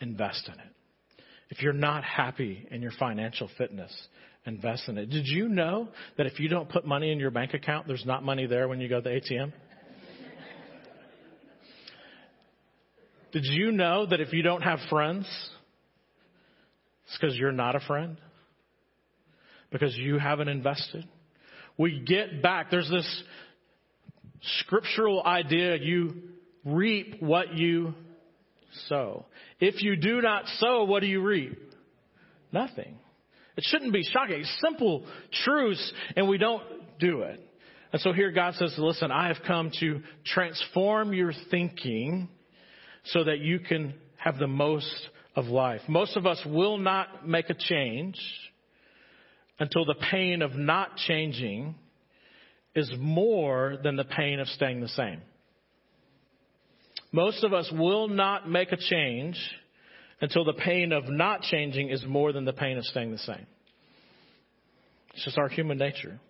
invest 0.00 0.48
in 0.48 0.54
it. 0.54 0.72
If 1.48 1.62
you're 1.62 1.72
not 1.72 2.04
happy 2.04 2.66
in 2.70 2.82
your 2.82 2.92
financial 2.98 3.48
fitness, 3.56 3.92
invest 4.46 4.88
in 4.88 4.98
it. 4.98 5.10
Did 5.10 5.26
you 5.26 5.48
know 5.48 5.88
that 6.16 6.26
if 6.26 6.40
you 6.40 6.48
don't 6.48 6.68
put 6.68 6.86
money 6.86 7.12
in 7.12 7.18
your 7.18 7.30
bank 7.30 7.54
account, 7.54 7.86
there's 7.86 8.04
not 8.04 8.24
money 8.24 8.46
there 8.46 8.68
when 8.68 8.80
you 8.80 8.88
go 8.88 9.00
to 9.00 9.08
the 9.08 9.20
ATM? 9.20 9.52
Did 13.32 13.44
you 13.44 13.70
know 13.70 14.06
that 14.06 14.20
if 14.20 14.32
you 14.32 14.42
don't 14.42 14.62
have 14.62 14.78
friends, 14.88 15.26
it's 17.06 17.18
because 17.20 17.36
you're 17.36 17.52
not 17.52 17.76
a 17.76 17.80
friend? 17.80 18.16
Because 19.70 19.96
you 19.96 20.18
haven't 20.18 20.48
invested? 20.48 21.06
We 21.76 22.00
get 22.00 22.42
back. 22.42 22.70
There's 22.70 22.88
this 22.88 23.22
scriptural 24.60 25.22
idea 25.24 25.76
you 25.76 26.22
reap 26.66 27.22
what 27.22 27.54
you 27.54 27.94
sow. 28.88 29.24
If 29.60 29.82
you 29.82 29.96
do 29.96 30.20
not 30.20 30.44
sow, 30.58 30.84
what 30.84 31.00
do 31.00 31.06
you 31.06 31.22
reap? 31.22 31.58
Nothing. 32.52 32.98
It 33.56 33.64
shouldn't 33.66 33.92
be 33.92 34.02
shocking. 34.02 34.40
It's 34.40 34.60
simple 34.60 35.06
truths, 35.44 35.92
and 36.14 36.28
we 36.28 36.36
don't 36.36 36.62
do 36.98 37.22
it. 37.22 37.40
And 37.92 38.02
so 38.02 38.12
here 38.12 38.30
God 38.32 38.54
says, 38.54 38.74
listen, 38.76 39.10
I 39.10 39.28
have 39.28 39.38
come 39.46 39.70
to 39.80 40.02
transform 40.26 41.14
your 41.14 41.32
thinking 41.50 42.28
so 43.04 43.24
that 43.24 43.38
you 43.38 43.60
can 43.60 43.94
have 44.16 44.38
the 44.38 44.48
most 44.48 44.92
of 45.34 45.46
life. 45.46 45.80
Most 45.88 46.16
of 46.16 46.26
us 46.26 46.42
will 46.44 46.78
not 46.78 47.26
make 47.26 47.48
a 47.48 47.54
change 47.54 48.18
until 49.58 49.84
the 49.84 49.94
pain 50.10 50.42
of 50.42 50.54
not 50.56 50.96
changing 50.96 51.76
is 52.74 52.92
more 52.98 53.78
than 53.82 53.96
the 53.96 54.04
pain 54.04 54.40
of 54.40 54.48
staying 54.48 54.80
the 54.80 54.88
same. 54.88 55.22
Most 57.16 57.44
of 57.44 57.54
us 57.54 57.72
will 57.72 58.08
not 58.08 58.46
make 58.46 58.72
a 58.72 58.76
change 58.76 59.38
until 60.20 60.44
the 60.44 60.52
pain 60.52 60.92
of 60.92 61.08
not 61.08 61.40
changing 61.40 61.88
is 61.88 62.04
more 62.06 62.30
than 62.30 62.44
the 62.44 62.52
pain 62.52 62.76
of 62.76 62.84
staying 62.84 63.10
the 63.10 63.16
same. 63.16 63.46
It's 65.14 65.24
just 65.24 65.38
our 65.38 65.48
human 65.48 65.78
nature. 65.78 66.20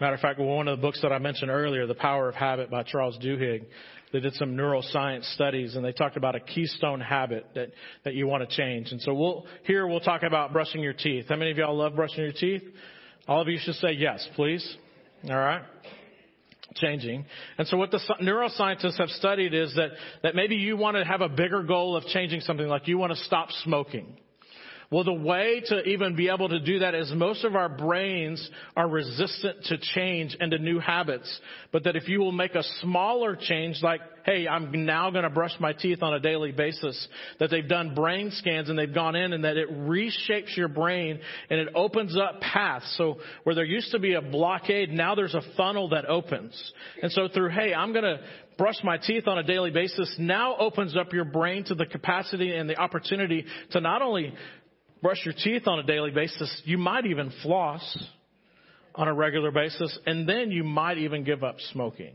Matter 0.00 0.14
of 0.14 0.20
fact, 0.20 0.38
one 0.38 0.68
of 0.68 0.78
the 0.78 0.80
books 0.80 1.02
that 1.02 1.12
I 1.12 1.18
mentioned 1.18 1.50
earlier, 1.50 1.86
The 1.86 1.94
Power 1.94 2.30
of 2.30 2.34
Habit 2.34 2.70
by 2.70 2.82
Charles 2.82 3.18
Duhigg, 3.18 3.66
they 4.10 4.20
did 4.20 4.32
some 4.36 4.56
neuroscience 4.56 5.30
studies 5.34 5.76
and 5.76 5.84
they 5.84 5.92
talked 5.92 6.16
about 6.16 6.34
a 6.34 6.40
keystone 6.40 7.02
habit 7.02 7.44
that, 7.54 7.68
that 8.06 8.14
you 8.14 8.26
want 8.26 8.48
to 8.48 8.56
change. 8.56 8.92
And 8.92 9.02
so 9.02 9.12
we'll, 9.12 9.44
here 9.64 9.86
we'll 9.86 10.00
talk 10.00 10.22
about 10.22 10.54
brushing 10.54 10.80
your 10.80 10.94
teeth. 10.94 11.26
How 11.28 11.36
many 11.36 11.50
of 11.50 11.58
y'all 11.58 11.76
love 11.76 11.94
brushing 11.94 12.24
your 12.24 12.32
teeth? 12.32 12.62
All 13.28 13.42
of 13.42 13.48
you 13.48 13.58
should 13.62 13.74
say 13.74 13.92
yes, 13.92 14.26
please. 14.34 14.66
All 15.28 15.36
right 15.36 15.62
changing. 16.74 17.24
And 17.58 17.66
so 17.68 17.76
what 17.76 17.90
the 17.90 18.00
neuroscientists 18.22 18.98
have 18.98 19.08
studied 19.10 19.54
is 19.54 19.74
that, 19.74 19.90
that 20.22 20.34
maybe 20.34 20.56
you 20.56 20.76
want 20.76 20.96
to 20.96 21.04
have 21.04 21.20
a 21.20 21.28
bigger 21.28 21.62
goal 21.62 21.96
of 21.96 22.04
changing 22.06 22.40
something 22.40 22.66
like 22.66 22.88
you 22.88 22.98
want 22.98 23.12
to 23.12 23.18
stop 23.24 23.50
smoking. 23.62 24.16
Well, 24.92 25.04
the 25.04 25.12
way 25.12 25.62
to 25.66 25.82
even 25.84 26.16
be 26.16 26.30
able 26.30 26.48
to 26.48 26.58
do 26.58 26.80
that 26.80 26.96
is 26.96 27.12
most 27.14 27.44
of 27.44 27.54
our 27.54 27.68
brains 27.68 28.50
are 28.76 28.88
resistant 28.88 29.62
to 29.66 29.78
change 29.78 30.36
and 30.40 30.50
to 30.50 30.58
new 30.58 30.80
habits. 30.80 31.32
But 31.70 31.84
that 31.84 31.94
if 31.94 32.08
you 32.08 32.18
will 32.18 32.32
make 32.32 32.56
a 32.56 32.64
smaller 32.80 33.36
change, 33.36 33.78
like, 33.84 34.00
hey, 34.24 34.48
I'm 34.48 34.84
now 34.84 35.12
going 35.12 35.22
to 35.22 35.30
brush 35.30 35.52
my 35.60 35.72
teeth 35.74 36.02
on 36.02 36.14
a 36.14 36.18
daily 36.18 36.50
basis, 36.50 37.06
that 37.38 37.50
they've 37.50 37.68
done 37.68 37.94
brain 37.94 38.32
scans 38.32 38.68
and 38.68 38.76
they've 38.76 38.92
gone 38.92 39.14
in 39.14 39.32
and 39.32 39.44
that 39.44 39.56
it 39.56 39.70
reshapes 39.70 40.56
your 40.56 40.66
brain 40.66 41.20
and 41.50 41.60
it 41.60 41.68
opens 41.76 42.16
up 42.16 42.40
paths. 42.40 42.92
So 42.98 43.18
where 43.44 43.54
there 43.54 43.64
used 43.64 43.92
to 43.92 44.00
be 44.00 44.14
a 44.14 44.20
blockade, 44.20 44.90
now 44.90 45.14
there's 45.14 45.36
a 45.36 45.42
funnel 45.56 45.90
that 45.90 46.06
opens. 46.06 46.72
And 47.00 47.12
so 47.12 47.28
through, 47.32 47.50
hey, 47.50 47.72
I'm 47.72 47.92
going 47.92 48.04
to 48.04 48.18
brush 48.58 48.76
my 48.84 48.98
teeth 48.98 49.26
on 49.26 49.38
a 49.38 49.42
daily 49.42 49.70
basis 49.70 50.14
now 50.18 50.54
opens 50.56 50.94
up 50.94 51.14
your 51.14 51.24
brain 51.24 51.64
to 51.64 51.74
the 51.74 51.86
capacity 51.86 52.54
and 52.54 52.68
the 52.68 52.76
opportunity 52.76 53.46
to 53.70 53.80
not 53.80 54.02
only 54.02 54.34
brush 55.02 55.24
your 55.24 55.34
teeth 55.34 55.66
on 55.66 55.78
a 55.78 55.82
daily 55.82 56.10
basis. 56.10 56.62
You 56.64 56.78
might 56.78 57.06
even 57.06 57.32
floss 57.42 57.98
on 58.94 59.08
a 59.08 59.14
regular 59.14 59.50
basis, 59.50 59.96
and 60.06 60.28
then 60.28 60.50
you 60.50 60.64
might 60.64 60.98
even 60.98 61.24
give 61.24 61.44
up 61.44 61.56
smoking. 61.72 62.14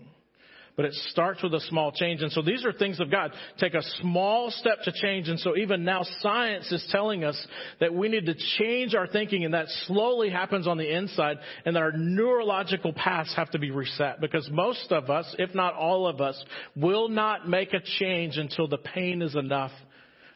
But 0.76 0.86
it 0.86 0.94
starts 1.12 1.42
with 1.42 1.54
a 1.54 1.62
small 1.62 1.94
change. 1.94 2.22
And 2.22 2.32
so 2.34 2.42
these 2.42 2.66
are 2.66 2.74
things 2.74 3.00
of 3.00 3.10
God. 3.10 3.32
Take 3.60 3.76
a 3.76 3.82
small 4.02 4.52
step 4.52 4.80
to 4.84 4.92
change. 4.92 5.30
And 5.30 5.40
so 5.40 5.56
even 5.56 5.86
now 5.86 6.02
science 6.20 6.70
is 6.70 6.86
telling 6.92 7.24
us 7.24 7.48
that 7.80 7.94
we 7.94 8.10
need 8.10 8.26
to 8.26 8.36
change 8.58 8.94
our 8.94 9.08
thinking 9.08 9.46
and 9.46 9.54
that 9.54 9.68
slowly 9.86 10.30
happens 10.30 10.68
on 10.68 10.78
the 10.78 10.94
inside 10.94 11.38
and 11.66 11.78
that 11.78 11.82
our 11.82 11.94
neurological 11.94 12.92
paths 12.92 13.34
have 13.38 13.50
to 13.52 13.60
be 13.60 13.72
reset 13.72 14.20
because 14.20 14.50
most 14.52 14.92
of 14.92 15.10
us, 15.10 15.34
if 15.40 15.56
not 15.56 15.76
all 15.76 16.08
of 16.08 16.20
us, 16.20 16.44
will 16.76 17.08
not 17.08 17.48
make 17.48 17.74
a 17.74 17.80
change 18.00 18.36
until 18.36 18.68
the 18.68 18.78
pain 18.78 19.22
is 19.22 19.34
enough 19.34 19.72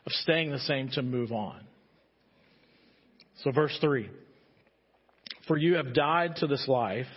of 0.06 0.12
staying 0.14 0.52
the 0.52 0.60
same 0.60 0.88
to 0.92 1.02
move 1.02 1.34
on. 1.34 1.60
So, 3.44 3.52
verse 3.52 3.78
3 3.82 4.10
For 5.48 5.58
you 5.58 5.76
have 5.76 5.94
died 5.94 6.38
to 6.38 6.48
this 6.48 6.68
life, 6.68 7.08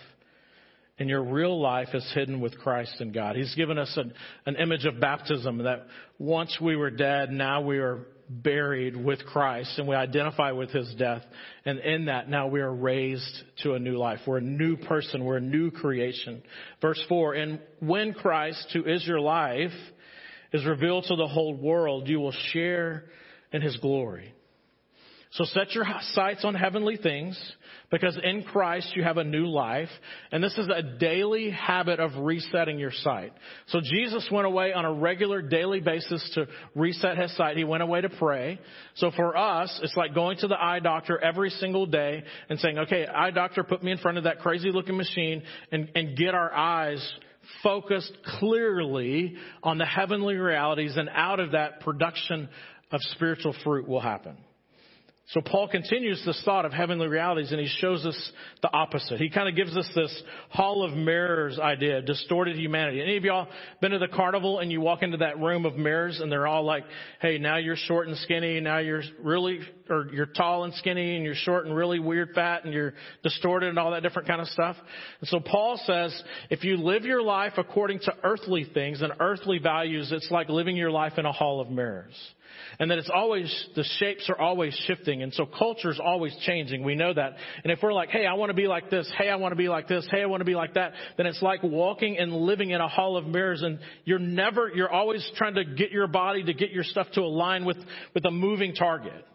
and 0.99 1.09
your 1.09 1.23
real 1.23 1.59
life 1.59 1.89
is 1.93 2.09
hidden 2.13 2.39
with 2.39 2.57
Christ 2.59 3.01
in 3.01 3.11
God. 3.11 3.35
He's 3.35 3.55
given 3.55 3.77
us 3.77 3.91
an, 3.97 4.13
an 4.45 4.55
image 4.55 4.85
of 4.85 4.99
baptism 4.99 5.57
that 5.59 5.87
once 6.19 6.57
we 6.61 6.75
were 6.75 6.91
dead, 6.91 7.31
now 7.31 7.61
we 7.61 7.79
are 7.79 8.05
buried 8.29 8.95
with 8.95 9.25
Christ 9.25 9.77
and 9.77 9.87
we 9.87 9.95
identify 9.95 10.51
with 10.51 10.69
his 10.69 10.93
death. 10.97 11.23
And 11.65 11.79
in 11.79 12.05
that, 12.05 12.29
now 12.29 12.47
we 12.47 12.61
are 12.61 12.73
raised 12.73 13.43
to 13.63 13.73
a 13.73 13.79
new 13.79 13.97
life. 13.97 14.19
We're 14.25 14.37
a 14.37 14.41
new 14.41 14.77
person. 14.77 15.25
We're 15.25 15.37
a 15.37 15.41
new 15.41 15.71
creation. 15.71 16.41
Verse 16.81 17.03
4 17.09 17.33
And 17.33 17.59
when 17.79 18.13
Christ, 18.13 18.69
who 18.73 18.85
is 18.85 19.05
your 19.05 19.19
life, 19.19 19.73
is 20.53 20.65
revealed 20.65 21.05
to 21.07 21.15
the 21.15 21.27
whole 21.27 21.55
world, 21.55 22.07
you 22.07 22.19
will 22.19 22.35
share 22.51 23.05
in 23.51 23.61
his 23.61 23.75
glory. 23.77 24.33
So 25.33 25.45
set 25.45 25.73
your 25.73 25.85
sights 26.13 26.45
on 26.45 26.53
heavenly 26.53 26.95
things 26.95 27.39
because 27.89 28.15
in 28.23 28.43
Christ 28.43 28.95
you 28.95 29.01
have 29.03 29.17
a 29.17 29.23
new 29.23 29.47
life. 29.47 29.89
And 30.31 30.43
this 30.43 30.55
is 30.59 30.67
a 30.69 30.83
daily 30.99 31.49
habit 31.49 31.99
of 31.99 32.11
resetting 32.23 32.77
your 32.77 32.91
sight. 32.91 33.33
So 33.69 33.79
Jesus 33.83 34.27
went 34.31 34.45
away 34.45 34.73
on 34.73 34.85
a 34.85 34.93
regular 34.93 35.41
daily 35.41 35.79
basis 35.79 36.29
to 36.35 36.47
reset 36.75 37.17
his 37.17 37.35
sight. 37.35 37.57
He 37.57 37.63
went 37.63 37.81
away 37.81 38.01
to 38.01 38.09
pray. 38.09 38.59
So 38.93 39.09
for 39.09 39.35
us, 39.35 39.79
it's 39.81 39.97
like 39.97 40.13
going 40.13 40.37
to 40.37 40.47
the 40.47 40.63
eye 40.63 40.79
doctor 40.79 41.17
every 41.17 41.49
single 41.49 41.87
day 41.87 42.23
and 42.47 42.59
saying, 42.59 42.77
okay, 42.77 43.07
eye 43.07 43.31
doctor, 43.31 43.63
put 43.63 43.83
me 43.83 43.91
in 43.91 43.97
front 43.97 44.19
of 44.19 44.25
that 44.25 44.39
crazy 44.39 44.69
looking 44.71 44.97
machine 44.97 45.41
and, 45.71 45.89
and 45.95 46.15
get 46.15 46.35
our 46.35 46.53
eyes 46.53 47.03
focused 47.63 48.15
clearly 48.39 49.35
on 49.63 49.79
the 49.79 49.85
heavenly 49.85 50.35
realities 50.35 50.95
and 50.95 51.09
out 51.09 51.39
of 51.39 51.53
that 51.53 51.79
production 51.79 52.49
of 52.91 53.01
spiritual 53.15 53.55
fruit 53.63 53.87
will 53.87 53.99
happen. 53.99 54.37
So 55.27 55.39
Paul 55.39 55.69
continues 55.69 56.21
this 56.25 56.41
thought 56.43 56.65
of 56.65 56.73
heavenly 56.73 57.07
realities 57.07 57.51
and 57.51 57.59
he 57.59 57.67
shows 57.79 58.05
us 58.05 58.31
the 58.61 58.69
opposite. 58.73 59.21
He 59.21 59.29
kind 59.29 59.47
of 59.47 59.55
gives 59.55 59.75
us 59.75 59.89
this 59.95 60.23
hall 60.49 60.83
of 60.83 60.97
mirrors 60.97 61.57
idea, 61.57 62.01
distorted 62.01 62.57
humanity. 62.57 63.01
Any 63.01 63.15
of 63.15 63.23
y'all 63.23 63.47
been 63.79 63.91
to 63.91 63.99
the 63.99 64.09
carnival 64.09 64.59
and 64.59 64.69
you 64.69 64.81
walk 64.81 65.01
into 65.01 65.17
that 65.17 65.39
room 65.39 65.65
of 65.65 65.77
mirrors 65.77 66.19
and 66.19 66.29
they're 66.29 66.45
all 66.45 66.65
like, 66.65 66.83
hey, 67.21 67.37
now 67.37 67.55
you're 67.55 67.77
short 67.77 68.09
and 68.09 68.17
skinny, 68.17 68.59
now 68.59 68.79
you're 68.79 69.01
really, 69.21 69.61
or 69.89 70.09
you're 70.11 70.25
tall 70.25 70.65
and 70.65 70.73
skinny 70.73 71.15
and 71.15 71.23
you're 71.23 71.35
short 71.35 71.65
and 71.65 71.73
really 71.73 71.99
weird 71.99 72.31
fat 72.35 72.65
and 72.65 72.73
you're 72.73 72.93
distorted 73.23 73.69
and 73.69 73.79
all 73.79 73.91
that 73.91 74.03
different 74.03 74.27
kind 74.27 74.41
of 74.41 74.49
stuff. 74.49 74.75
And 75.21 75.29
so 75.29 75.39
Paul 75.39 75.79
says, 75.85 76.21
if 76.49 76.65
you 76.65 76.75
live 76.75 77.05
your 77.05 77.21
life 77.21 77.53
according 77.55 77.99
to 77.99 78.13
earthly 78.25 78.65
things 78.73 79.01
and 79.01 79.13
earthly 79.21 79.59
values, 79.59 80.11
it's 80.11 80.29
like 80.29 80.49
living 80.49 80.75
your 80.75 80.91
life 80.91 81.13
in 81.17 81.25
a 81.25 81.31
hall 81.31 81.61
of 81.61 81.69
mirrors 81.69 82.13
and 82.79 82.89
that 82.91 82.97
it's 82.97 83.09
always, 83.13 83.67
the 83.75 83.83
shapes 83.99 84.29
are 84.29 84.39
always 84.39 84.73
shifting. 84.87 85.23
And 85.23 85.33
so 85.33 85.45
culture 85.45 85.91
is 85.91 85.99
always 86.03 86.35
changing. 86.45 86.83
We 86.83 86.95
know 86.95 87.13
that. 87.13 87.33
And 87.63 87.71
if 87.71 87.79
we're 87.81 87.93
like, 87.93 88.09
hey, 88.09 88.25
I 88.25 88.33
want 88.33 88.49
to 88.49 88.55
be 88.55 88.67
like 88.67 88.89
this. 88.89 89.11
Hey, 89.17 89.29
I 89.29 89.35
want 89.35 89.51
to 89.51 89.55
be 89.55 89.69
like 89.69 89.87
this. 89.87 90.07
Hey, 90.11 90.21
I 90.21 90.25
want 90.25 90.41
to 90.41 90.45
be 90.45 90.55
like 90.55 90.73
that. 90.75 90.93
Then 91.17 91.25
it's 91.25 91.41
like 91.41 91.63
walking 91.63 92.17
and 92.17 92.33
living 92.33 92.71
in 92.71 92.81
a 92.81 92.87
hall 92.87 93.17
of 93.17 93.25
mirrors 93.25 93.61
and 93.61 93.79
you're 94.05 94.19
never, 94.19 94.71
you're 94.73 94.91
always 94.91 95.29
trying 95.35 95.55
to 95.55 95.65
get 95.65 95.91
your 95.91 96.07
body 96.07 96.43
to 96.43 96.53
get 96.53 96.71
your 96.71 96.83
stuff 96.83 97.07
to 97.13 97.21
align 97.21 97.65
with, 97.65 97.77
with 98.13 98.25
a 98.25 98.31
moving 98.31 98.73
target. 98.75 99.25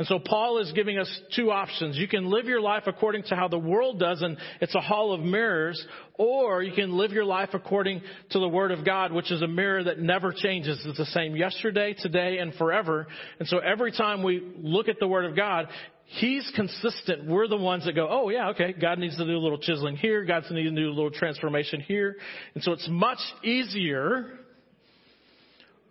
And 0.00 0.06
so 0.06 0.18
Paul 0.18 0.56
is 0.60 0.72
giving 0.72 0.96
us 0.98 1.20
two 1.36 1.50
options. 1.50 1.98
You 1.98 2.08
can 2.08 2.30
live 2.30 2.46
your 2.46 2.62
life 2.62 2.84
according 2.86 3.24
to 3.24 3.36
how 3.36 3.48
the 3.48 3.58
world 3.58 3.98
does 3.98 4.22
and 4.22 4.38
it's 4.62 4.74
a 4.74 4.80
hall 4.80 5.12
of 5.12 5.20
mirrors, 5.20 5.86
or 6.14 6.62
you 6.62 6.72
can 6.72 6.96
live 6.96 7.12
your 7.12 7.26
life 7.26 7.50
according 7.52 8.00
to 8.30 8.38
the 8.38 8.48
Word 8.48 8.70
of 8.70 8.82
God, 8.82 9.12
which 9.12 9.30
is 9.30 9.42
a 9.42 9.46
mirror 9.46 9.84
that 9.84 9.98
never 9.98 10.32
changes. 10.32 10.80
It's 10.86 10.96
the 10.96 11.04
same 11.04 11.36
yesterday, 11.36 11.94
today, 12.00 12.38
and 12.38 12.54
forever. 12.54 13.08
And 13.40 13.46
so 13.46 13.58
every 13.58 13.92
time 13.92 14.22
we 14.22 14.42
look 14.62 14.88
at 14.88 14.98
the 15.00 15.06
Word 15.06 15.26
of 15.26 15.36
God, 15.36 15.68
He's 16.06 16.50
consistent. 16.56 17.26
We're 17.26 17.46
the 17.46 17.58
ones 17.58 17.84
that 17.84 17.94
go, 17.94 18.08
oh 18.10 18.30
yeah, 18.30 18.48
okay, 18.52 18.72
God 18.72 18.98
needs 18.98 19.18
to 19.18 19.26
do 19.26 19.36
a 19.36 19.38
little 19.38 19.58
chiseling 19.58 19.98
here. 19.98 20.24
God's 20.24 20.50
needs 20.50 20.70
to 20.70 20.74
do 20.74 20.88
a 20.88 20.96
little 20.96 21.10
transformation 21.10 21.82
here. 21.82 22.16
And 22.54 22.64
so 22.64 22.72
it's 22.72 22.88
much 22.88 23.20
easier 23.44 24.30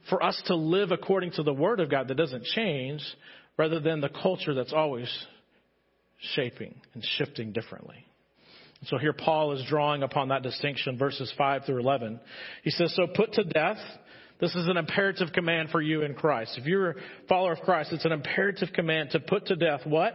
for 0.10 0.24
us 0.24 0.42
to 0.48 0.56
live 0.56 0.90
according 0.92 1.34
to 1.34 1.44
the 1.44 1.54
Word 1.54 1.80
of 1.80 1.92
God 1.92 2.08
that 2.08 2.16
doesn't 2.16 2.46
change 2.46 3.04
rather 3.60 3.82
than 3.82 4.00
the 4.00 4.10
culture 4.10 4.54
that's 4.54 4.72
always 4.72 5.10
shaping 6.34 6.74
and 6.94 7.04
shifting 7.18 7.52
differently. 7.52 8.06
So 8.86 8.98
here 8.98 9.12
Paul 9.12 9.52
is 9.52 9.66
drawing 9.68 10.02
upon 10.02 10.30
that 10.30 10.44
distinction, 10.44 10.98
verses 10.98 11.32
5 11.38 11.66
through 11.66 11.80
11. 11.80 12.22
He 12.64 12.70
says, 12.70 12.94
So 12.96 13.06
put 13.14 13.34
to 13.34 13.44
death 13.44 13.78
This 14.40 14.56
is 14.56 14.70
an 14.70 14.78
imperative 14.78 15.34
command 15.34 15.72
for 15.72 15.82
you 15.82 16.04
in 16.04 16.14
Christ. 16.14 16.58
If 16.58 16.66
you're 16.66 16.92
a 16.92 16.96
follower 17.28 17.52
of 17.52 17.60
Christ, 17.60 17.92
it's 17.92 18.06
an 18.06 18.14
imperative 18.14 18.70
command 18.74 19.10
to 19.12 19.20
put 19.20 19.48
to 19.48 19.58
death 19.58 19.82
what? 19.84 20.14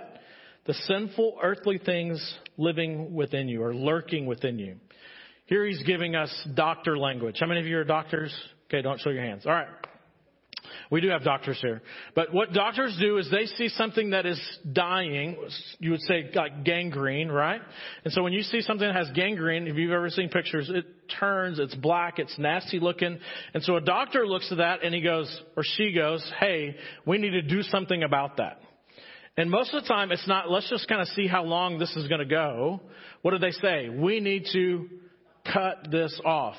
The 0.65 0.73
sinful 0.73 1.37
earthly 1.43 1.77
things 1.77 2.35
living 2.57 3.13
within 3.13 3.49
you 3.49 3.63
or 3.63 3.75
lurking 3.75 4.25
within 4.25 4.59
you. 4.59 4.77
Here 5.45 5.67
he's 5.67 5.83
giving 5.83 6.17
us 6.17 6.33
doctor 6.55 6.97
language. 6.97 7.37
How 7.39 7.47
many 7.47 7.61
of 7.61 7.67
you 7.67 7.77
are 7.77 7.85
doctors? 7.85 8.35
Okay, 8.69 8.81
don't 8.81 8.99
show 8.99 9.11
your 9.11 9.23
hands. 9.23 9.45
All 9.45 9.53
right. 9.53 9.69
We 10.91 11.01
do 11.01 11.09
have 11.09 11.25
doctors 11.25 11.59
here. 11.61 11.83
But 12.15 12.33
what 12.33 12.53
doctors 12.53 12.97
do 13.01 13.19
is 13.19 13.31
they 13.31 13.47
see 13.47 13.69
something 13.69 14.11
that 14.11 14.27
is 14.27 14.41
dying, 14.73 15.37
you 15.79 15.93
would 15.93 16.01
say 16.03 16.31
like 16.35 16.65
gangrene, 16.65 17.29
right? 17.29 17.61
And 18.05 18.13
so 18.13 18.23
when 18.23 18.33
you 18.33 18.43
see 18.43 18.61
something 18.61 18.87
that 18.87 18.95
has 18.97 19.11
gangrene, 19.15 19.67
if 19.67 19.77
you've 19.77 19.93
ever 19.93 20.11
seen 20.11 20.29
pictures, 20.29 20.71
it 20.73 20.85
turns, 21.19 21.59
it's 21.59 21.75
black, 21.75 22.19
it's 22.19 22.39
nasty 22.39 22.81
looking. 22.81 23.19
And 23.53 23.63
so 23.63 23.77
a 23.77 23.81
doctor 23.81 24.27
looks 24.27 24.51
at 24.51 24.59
that 24.59 24.83
and 24.83 24.95
he 24.95 25.01
goes, 25.01 25.41
or 25.57 25.63
she 25.77 25.93
goes, 25.93 26.25
hey, 26.39 26.77
we 27.07 27.19
need 27.19 27.31
to 27.31 27.43
do 27.43 27.63
something 27.63 28.03
about 28.03 28.37
that. 28.39 28.61
And 29.37 29.51
most 29.51 29.75
of 29.75 29.83
the 29.83 29.89
time 29.89 30.13
it's 30.13 30.29
not, 30.29 30.51
let's 30.51 30.71
just 30.71 30.89
kind 30.89 31.01
of 31.01 31.09
see 31.09 31.27
how 31.27 31.45
long 31.45 31.79
this 31.79 31.95
is 31.97 32.07
going 32.09 32.21
to 32.21 32.27
go. 32.27 32.81
What 33.23 33.33
do 33.33 33.39
they 33.39 33.51
say? 33.51 33.89
We 33.89 34.21
need 34.21 34.47
to 34.53 34.89
cut 35.53 35.89
this 35.91 36.21
off. 36.25 36.57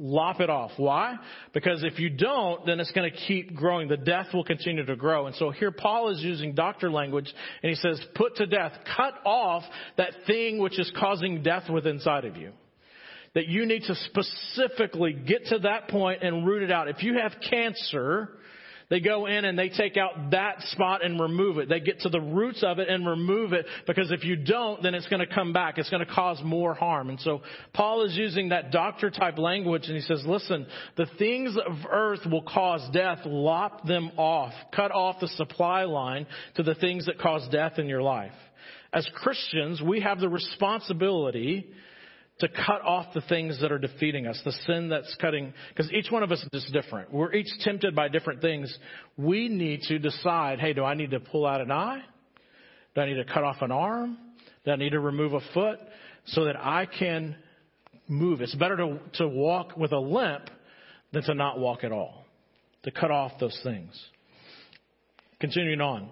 Lop 0.00 0.40
it 0.40 0.48
off. 0.48 0.70
Why? 0.76 1.16
Because 1.52 1.82
if 1.82 1.98
you 1.98 2.08
don't, 2.08 2.64
then 2.64 2.78
it's 2.78 2.92
going 2.92 3.10
to 3.10 3.16
keep 3.26 3.54
growing. 3.54 3.88
The 3.88 3.96
death 3.96 4.28
will 4.32 4.44
continue 4.44 4.86
to 4.86 4.94
grow. 4.96 5.26
And 5.26 5.34
so 5.34 5.50
here 5.50 5.72
Paul 5.72 6.10
is 6.10 6.22
using 6.22 6.54
doctor 6.54 6.88
language 6.88 7.30
and 7.62 7.70
he 7.70 7.74
says, 7.74 8.00
put 8.14 8.36
to 8.36 8.46
death, 8.46 8.72
cut 8.96 9.14
off 9.26 9.64
that 9.96 10.12
thing 10.26 10.58
which 10.58 10.78
is 10.78 10.90
causing 10.98 11.42
death 11.42 11.68
within 11.68 11.96
inside 11.96 12.24
of 12.24 12.36
you. 12.36 12.52
That 13.34 13.48
you 13.48 13.66
need 13.66 13.82
to 13.82 13.94
specifically 13.94 15.12
get 15.12 15.46
to 15.46 15.58
that 15.60 15.88
point 15.88 16.22
and 16.22 16.46
root 16.46 16.62
it 16.62 16.70
out. 16.70 16.88
If 16.88 17.02
you 17.02 17.18
have 17.18 17.32
cancer, 17.50 18.37
they 18.90 19.00
go 19.00 19.26
in 19.26 19.44
and 19.44 19.58
they 19.58 19.68
take 19.68 19.98
out 19.98 20.30
that 20.30 20.62
spot 20.62 21.04
and 21.04 21.20
remove 21.20 21.58
it. 21.58 21.68
They 21.68 21.80
get 21.80 22.00
to 22.00 22.08
the 22.08 22.20
roots 22.20 22.62
of 22.62 22.78
it 22.78 22.88
and 22.88 23.06
remove 23.06 23.52
it 23.52 23.66
because 23.86 24.10
if 24.10 24.24
you 24.24 24.34
don't, 24.36 24.82
then 24.82 24.94
it's 24.94 25.06
going 25.08 25.20
to 25.20 25.34
come 25.34 25.52
back. 25.52 25.76
It's 25.76 25.90
going 25.90 26.04
to 26.04 26.10
cause 26.10 26.40
more 26.42 26.72
harm. 26.72 27.10
And 27.10 27.20
so 27.20 27.42
Paul 27.74 28.04
is 28.04 28.16
using 28.16 28.48
that 28.48 28.70
doctor 28.70 29.10
type 29.10 29.36
language 29.36 29.84
and 29.88 29.94
he 29.94 30.00
says, 30.00 30.24
listen, 30.26 30.66
the 30.96 31.06
things 31.18 31.54
of 31.56 31.76
earth 31.90 32.20
will 32.30 32.42
cause 32.42 32.80
death. 32.92 33.18
Lop 33.26 33.86
them 33.86 34.10
off. 34.16 34.54
Cut 34.74 34.90
off 34.90 35.16
the 35.20 35.28
supply 35.28 35.84
line 35.84 36.26
to 36.54 36.62
the 36.62 36.74
things 36.74 37.06
that 37.06 37.18
cause 37.18 37.46
death 37.52 37.78
in 37.78 37.88
your 37.88 38.02
life. 38.02 38.32
As 38.90 39.06
Christians, 39.16 39.82
we 39.82 40.00
have 40.00 40.18
the 40.18 40.30
responsibility 40.30 41.68
to 42.40 42.48
cut 42.48 42.82
off 42.82 43.06
the 43.14 43.20
things 43.22 43.60
that 43.60 43.72
are 43.72 43.78
defeating 43.78 44.26
us, 44.26 44.40
the 44.44 44.52
sin 44.66 44.88
that's 44.88 45.14
cutting, 45.20 45.52
because 45.70 45.90
each 45.92 46.10
one 46.10 46.22
of 46.22 46.30
us 46.30 46.44
is 46.52 46.70
different. 46.72 47.12
We're 47.12 47.32
each 47.32 47.48
tempted 47.60 47.96
by 47.96 48.08
different 48.08 48.40
things. 48.40 48.76
We 49.16 49.48
need 49.48 49.82
to 49.88 49.98
decide, 49.98 50.60
hey, 50.60 50.72
do 50.72 50.84
I 50.84 50.94
need 50.94 51.10
to 51.10 51.20
pull 51.20 51.46
out 51.46 51.60
an 51.60 51.72
eye? 51.72 52.00
Do 52.94 53.00
I 53.00 53.06
need 53.06 53.16
to 53.16 53.24
cut 53.24 53.42
off 53.42 53.56
an 53.60 53.72
arm? 53.72 54.18
Do 54.64 54.70
I 54.70 54.76
need 54.76 54.90
to 54.90 55.00
remove 55.00 55.32
a 55.32 55.40
foot 55.52 55.80
so 56.26 56.44
that 56.44 56.56
I 56.56 56.86
can 56.86 57.34
move? 58.06 58.40
It's 58.40 58.54
better 58.54 58.76
to, 58.76 58.98
to 59.14 59.28
walk 59.28 59.76
with 59.76 59.92
a 59.92 59.98
limp 59.98 60.48
than 61.12 61.24
to 61.24 61.34
not 61.34 61.58
walk 61.58 61.82
at 61.82 61.90
all, 61.90 62.24
to 62.84 62.92
cut 62.92 63.10
off 63.10 63.32
those 63.40 63.58
things. 63.64 63.90
Continuing 65.40 65.80
on 65.80 66.10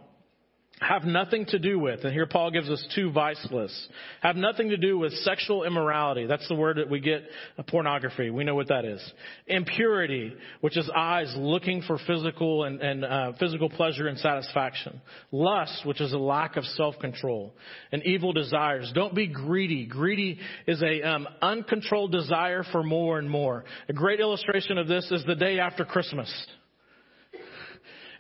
have 0.81 1.05
nothing 1.05 1.47
to 1.47 1.59
do 1.59 1.79
with, 1.79 2.05
and 2.05 2.13
here 2.13 2.27
Paul 2.27 2.51
gives 2.51 2.69
us 2.69 2.87
two 2.95 3.11
vice 3.11 3.45
lists, 3.51 3.89
have 4.21 4.37
nothing 4.37 4.69
to 4.69 4.77
do 4.77 4.99
with 4.99 5.13
sexual 5.19 5.65
immorality. 5.65 6.27
That's 6.27 6.47
the 6.49 6.55
word 6.55 6.77
that 6.77 6.91
we 6.91 7.01
get 7.01 7.23
pornography. 7.69 8.29
We 8.29 8.45
know 8.45 8.55
what 8.55 8.69
that 8.69 8.85
is. 8.85 9.01
Impurity, 9.47 10.35
which 10.61 10.77
is 10.77 10.91
eyes 10.95 11.33
looking 11.35 11.81
for 11.81 11.99
physical 12.07 12.65
and, 12.65 12.83
and 12.83 13.05
uh, 13.07 13.33
physical 13.39 13.71
pleasure 13.71 14.07
and 14.07 14.19
satisfaction. 14.19 15.01
Lust, 15.33 15.87
which 15.87 16.03
is 16.03 16.13
a 16.13 16.19
lack 16.19 16.57
of 16.57 16.65
self-control. 16.65 17.55
And 17.91 18.03
evil 18.05 18.35
desires. 18.35 18.93
Don't 18.95 19.15
be 19.15 19.29
greedy. 19.29 19.87
Greedy 19.87 20.39
is 20.67 20.83
a 20.83 21.03
um, 21.03 21.27
uncontrolled 21.41 22.13
desire 22.13 22.65
for 22.71 22.83
more 22.83 23.19
and 23.19 23.31
more. 23.31 23.65
A 23.89 23.95
great 23.95 24.21
illustration 24.21 24.77
of 24.77 24.89
this 24.89 25.11
is 25.11 25.25
the 25.25 25.37
day 25.37 25.59
after 25.59 25.87
Christmas. 25.87 26.31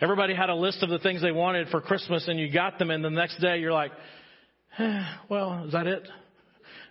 Everybody 0.01 0.35
had 0.35 0.51
a 0.51 0.55
list 0.55 0.83
of 0.83 0.91
the 0.91 0.99
things 0.99 1.23
they 1.23 1.33
wanted 1.33 1.69
for 1.69 1.81
Christmas 1.81 2.27
and 2.29 2.39
you 2.39 2.53
got 2.53 2.79
them 2.79 2.91
and 2.91 3.05
the 3.05 3.11
next 3.11 3.41
day 3.41 3.59
you're 3.59 3.73
like, 3.73 3.93
eh, 4.79 5.03
well, 5.29 5.65
is 5.67 5.73
that 5.73 5.87
it? 5.87 6.07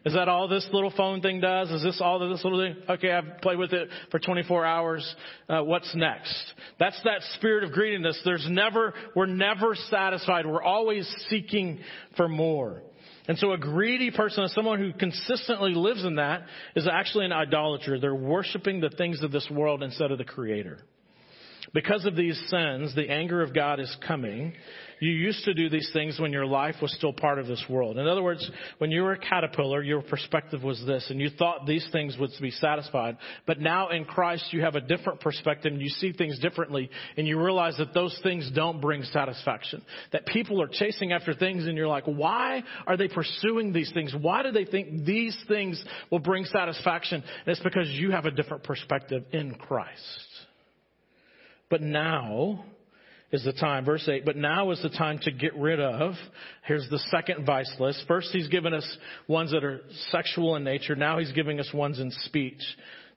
Is 0.06 0.13
that 0.13 0.30
all 0.30 0.48
this 0.48 0.68
little 0.72 0.94
phone 0.96 1.22
thing 1.22 1.41
does? 1.41 1.72
Is 1.72 1.82
this 1.82 2.00
all 2.00 2.20
this 2.30 2.44
little 2.44 2.60
thing? 2.60 2.76
Okay, 2.88 3.12
I've 3.12 3.41
played 3.41 3.58
with 3.58 3.74
it 3.74 3.89
for 4.12 4.20
24 4.20 4.63
hours. 4.63 5.15
Uh, 5.50 5.63
what's 5.63 5.94
next? 5.96 6.36
That's 6.80 7.00
that 7.06 7.22
spirit 7.34 7.63
of 7.63 7.72
greediness. 7.72 8.22
There's 8.24 8.46
never, 8.48 8.94
we're 9.15 9.26
never 9.26 9.74
satisfied. 9.89 10.46
We're 10.46 10.62
always 10.62 11.12
seeking 11.30 11.80
for 12.18 12.30
more. 12.30 12.84
And 13.28 13.39
so 13.39 13.54
a 13.54 13.58
greedy 13.58 14.12
person, 14.12 14.48
someone 14.50 14.80
who 14.80 14.94
consistently 14.94 15.74
lives 15.74 16.06
in 16.06 16.18
that, 16.18 16.44
is 16.76 16.88
actually 16.88 17.26
an 17.26 17.32
idolater. 17.32 18.00
They're 18.00 18.13
worshiping 18.13 18.82
the 18.82 18.91
things 18.91 19.24
of 19.24 19.32
this 19.32 19.50
world 19.50 19.82
instead 19.82 20.12
of 20.12 20.20
the 20.20 20.24
Creator. 20.24 20.78
Because 21.76 22.06
of 22.06 22.16
these 22.16 22.42
sins, 22.48 22.96
the 22.96 23.12
anger 23.12 23.44
of 23.44 23.54
God 23.54 23.82
is 23.82 23.96
coming. 24.08 24.54
You 25.02 25.12
used 25.12 25.44
to 25.44 25.54
do 25.54 25.68
these 25.68 25.90
things 25.92 26.18
when 26.18 26.32
your 26.32 26.46
life 26.46 26.76
was 26.82 26.94
still 26.94 27.12
part 27.12 27.38
of 27.38 27.48
this 27.48 27.62
world. 27.70 27.98
In 27.98 28.08
other 28.08 28.24
words, 28.24 28.50
when 28.78 28.92
you 28.92 29.04
were 29.04 29.12
a 29.12 29.20
caterpillar, 29.20 29.84
your 29.84 30.02
perspective 30.02 30.64
was 30.64 30.82
this, 30.88 31.06
and 31.10 31.20
you 31.20 31.30
thought 31.30 31.66
these 31.66 31.86
things 31.92 32.16
would 32.18 32.32
be 32.42 32.50
satisfied. 32.50 33.18
But 33.46 33.60
now 33.60 33.90
in 33.90 34.06
Christ, 34.06 34.46
you 34.54 34.62
have 34.62 34.76
a 34.76 34.80
different 34.80 35.20
perspective, 35.20 35.74
and 35.74 35.82
you 35.82 35.90
see 35.90 36.14
things 36.14 36.40
differently, 36.40 36.90
and 37.18 37.28
you 37.28 37.44
realize 37.44 37.76
that 37.78 37.94
those 37.94 38.18
things 38.24 38.50
don't 38.56 38.80
bring 38.80 39.04
satisfaction. 39.04 39.82
That 40.14 40.26
people 40.28 40.62
are 40.62 40.70
chasing 40.72 41.12
after 41.12 41.34
things, 41.34 41.68
and 41.68 41.76
you're 41.76 41.90
like, 41.90 42.06
why 42.06 42.64
are 42.88 42.96
they 42.96 43.10
pursuing 43.10 43.74
these 43.74 43.92
things? 43.94 44.16
Why 44.18 44.44
do 44.44 44.52
they 44.54 44.64
think 44.64 45.04
these 45.04 45.38
things 45.50 45.84
will 46.10 46.20
bring 46.20 46.46
satisfaction? 46.46 47.22
And 47.22 47.48
it's 47.48 47.64
because 47.64 47.90
you 47.90 48.12
have 48.12 48.26
a 48.26 48.32
different 48.32 48.64
perspective 48.64 49.26
in 49.34 49.56
Christ. 49.56 50.25
But 51.69 51.82
now 51.82 52.65
is 53.32 53.43
the 53.43 53.54
time, 53.54 53.86
verse 53.86 54.08
8, 54.08 54.25
but 54.25 54.38
now 54.38 54.71
is 54.71 54.82
the 54.82 54.89
time 54.89 55.19
to 55.23 55.32
get 55.32 55.56
rid 55.56 55.80
of. 55.80 56.13
Here's 56.63 56.88
the 56.89 56.99
second 57.10 57.45
vice 57.45 57.73
list. 57.80 58.04
First, 58.08 58.30
he's 58.32 58.47
given 58.47 58.73
us 58.73 58.97
ones 59.28 59.51
that 59.51 59.63
are 59.63 59.82
sexual 60.12 60.56
in 60.56 60.63
nature. 60.63 60.95
Now 60.95 61.19
he's 61.19 61.32
giving 61.32 61.60
us 61.60 61.69
ones 61.73 61.99
in 61.99 62.12
speech. 62.12 62.62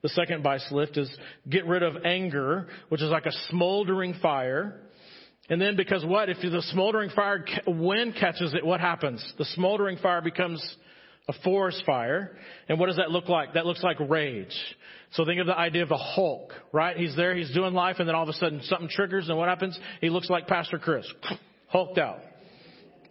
The 0.03 0.09
second 0.11 0.43
vice 0.43 0.67
list 0.71 0.97
is 0.97 1.11
get 1.49 1.67
rid 1.67 1.83
of 1.83 2.05
anger, 2.05 2.69
which 2.89 3.03
is 3.03 3.11
like 3.11 3.27
a 3.27 3.33
smoldering 3.51 4.15
fire. 4.23 4.81
And 5.51 5.61
then 5.61 5.77
because 5.77 6.05
what? 6.05 6.29
If 6.29 6.39
the 6.41 6.63
smoldering 6.71 7.11
fire, 7.11 7.45
wind 7.67 8.15
catches 8.19 8.55
it, 8.55 8.65
what 8.65 8.81
happens? 8.81 9.25
The 9.39 9.45
smoldering 9.47 9.99
fire 9.99 10.21
becomes 10.21 10.63
a 11.29 11.33
forest 11.45 11.83
fire. 11.85 12.37
And 12.69 12.81
what 12.81 12.87
does 12.87 12.97
that 12.97 13.11
look 13.11 13.29
like? 13.29 13.55
That 13.55 13.67
looks 13.67 13.83
like 13.83 13.99
rage. 14.01 14.57
So 15.13 15.25
think 15.25 15.41
of 15.41 15.47
the 15.47 15.57
idea 15.57 15.83
of 15.83 15.89
the 15.89 15.97
Hulk, 15.97 16.53
right? 16.73 16.97
He's 16.97 17.17
there, 17.17 17.35
he's 17.35 17.53
doing 17.53 17.75
life, 17.75 17.97
and 17.99 18.09
then 18.09 18.15
all 18.15 18.23
of 18.23 18.29
a 18.29 18.35
sudden 18.35 18.61
something 18.65 18.89
triggers, 18.91 19.29
and 19.29 19.39
what 19.39 19.49
happens? 19.49 19.79
He 20.01 20.11
looks 20.11 20.29
like 20.29 20.47
Pastor 20.47 20.79
Chris. 20.79 21.07
Hulked 21.69 21.99
out. 21.99 22.21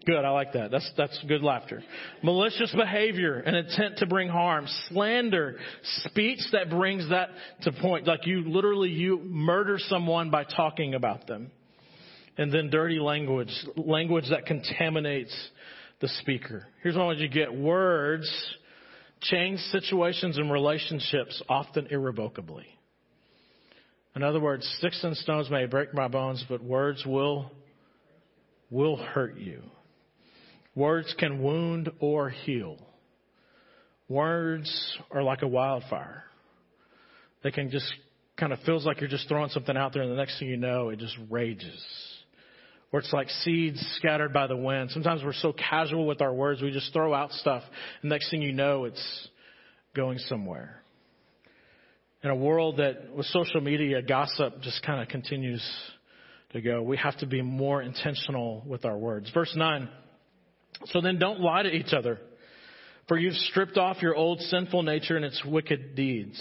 Good, 0.06 0.24
I 0.24 0.30
like 0.30 0.54
that. 0.54 0.72
That's, 0.72 0.90
that's 0.96 1.22
good 1.28 1.44
laughter. 1.44 1.84
Malicious 2.24 2.74
behavior, 2.74 3.40
an 3.40 3.56
intent 3.56 3.98
to 3.98 4.06
bring 4.06 4.30
harm. 4.30 4.66
Slander, 4.88 5.58
speech 6.06 6.40
that 6.54 6.70
brings 6.70 7.10
that 7.10 7.30
to 7.64 7.74
point. 7.74 8.08
Like 8.08 8.26
you 8.26 8.50
literally, 8.50 8.90
you 8.90 9.20
murder 9.20 9.78
someone 9.78 10.32
by 10.32 10.46
talking 10.46 10.94
about 10.94 11.28
them. 11.28 11.52
And 12.38 12.54
then 12.54 12.70
dirty 12.70 13.00
language, 13.00 13.52
language 13.76 14.30
that 14.30 14.46
contaminates 14.46 15.36
the 16.00 16.08
speaker. 16.08 16.66
Here's 16.84 16.96
what 16.96 17.04
I 17.04 17.06
want 17.06 17.20
you 17.20 17.28
to 17.28 17.34
get. 17.34 17.54
Words 17.54 18.30
change 19.22 19.60
situations 19.72 20.38
and 20.38 20.52
relationships 20.52 21.42
often 21.50 21.88
irrevocably. 21.88 22.68
In 24.16 24.24
other 24.24 24.40
words, 24.40 24.68
sticks 24.80 25.04
and 25.04 25.16
stones 25.18 25.50
may 25.50 25.66
break 25.66 25.94
my 25.94 26.08
bones, 26.08 26.44
but 26.50 26.64
words 26.64 27.04
will, 27.06 27.52
will 28.72 28.98
hurt 28.98 29.38
you. 29.38 29.62
Words 30.76 31.14
can 31.18 31.42
wound 31.42 31.90
or 32.00 32.30
heal. 32.30 32.78
Words 34.10 34.98
are 35.12 35.24
like 35.24 35.42
a 35.42 35.48
wildfire. 35.48 36.24
They 37.44 37.52
can 37.52 37.70
just 37.70 37.92
kind 38.38 38.54
of 38.54 38.60
feels 38.60 38.86
like 38.86 39.02
you're 39.02 39.10
just 39.10 39.28
throwing 39.28 39.50
something 39.50 39.76
out 39.76 39.94
there 39.94 40.04
and 40.04 40.12
the 40.12 40.16
next 40.16 40.40
thing 40.40 40.48
you 40.48 40.58
know, 40.58 40.90
it 40.90 41.00
just 41.00 41.18
rages. 41.30 41.84
Or 42.92 43.00
it's 43.02 43.12
like 43.12 43.30
seeds 43.30 43.86
scattered 43.98 44.32
by 44.32 44.48
the 44.48 44.56
wind. 44.56 44.92
Sometimes 44.92 45.24
we're 45.24 45.34
so 45.34 45.54
casual 45.54 46.08
with 46.08 46.22
our 46.22 46.34
words, 46.34 46.62
we 46.62 46.72
just 46.72 46.94
throw 46.94 47.14
out 47.14 47.32
stuff. 47.34 47.64
And 48.02 48.10
next 48.10 48.32
thing 48.32 48.42
you 48.42 48.54
know, 48.54 48.86
it's 48.86 49.28
going 49.96 50.20
somewhere. 50.20 50.82
In 52.24 52.30
a 52.30 52.36
world 52.36 52.78
that 52.78 53.14
with 53.14 53.26
social 53.28 53.62
media, 53.62 54.02
gossip 54.02 54.62
just 54.62 54.84
kind 54.86 55.02
of 55.02 55.08
continues 55.10 55.64
to 56.54 56.62
go. 56.62 56.82
We 56.82 56.98
have 56.98 57.18
to 57.20 57.26
be 57.26 57.42
more 57.42 57.82
intentional 57.82 58.64
with 58.66 58.86
our 58.86 58.98
words. 58.98 59.30
Verse 59.34 59.54
9. 59.56 59.90
So 60.86 61.02
then 61.02 61.20
don't 61.20 61.40
lie 61.40 61.64
to 61.64 61.70
each 61.70 61.94
other, 61.94 62.20
for 63.08 63.18
you've 63.18 63.36
stripped 63.36 63.78
off 63.78 64.02
your 64.02 64.16
old 64.16 64.40
sinful 64.42 64.84
nature 64.84 65.16
and 65.16 65.26
its 65.26 65.44
wicked 65.46 65.96
deeds. 65.96 66.40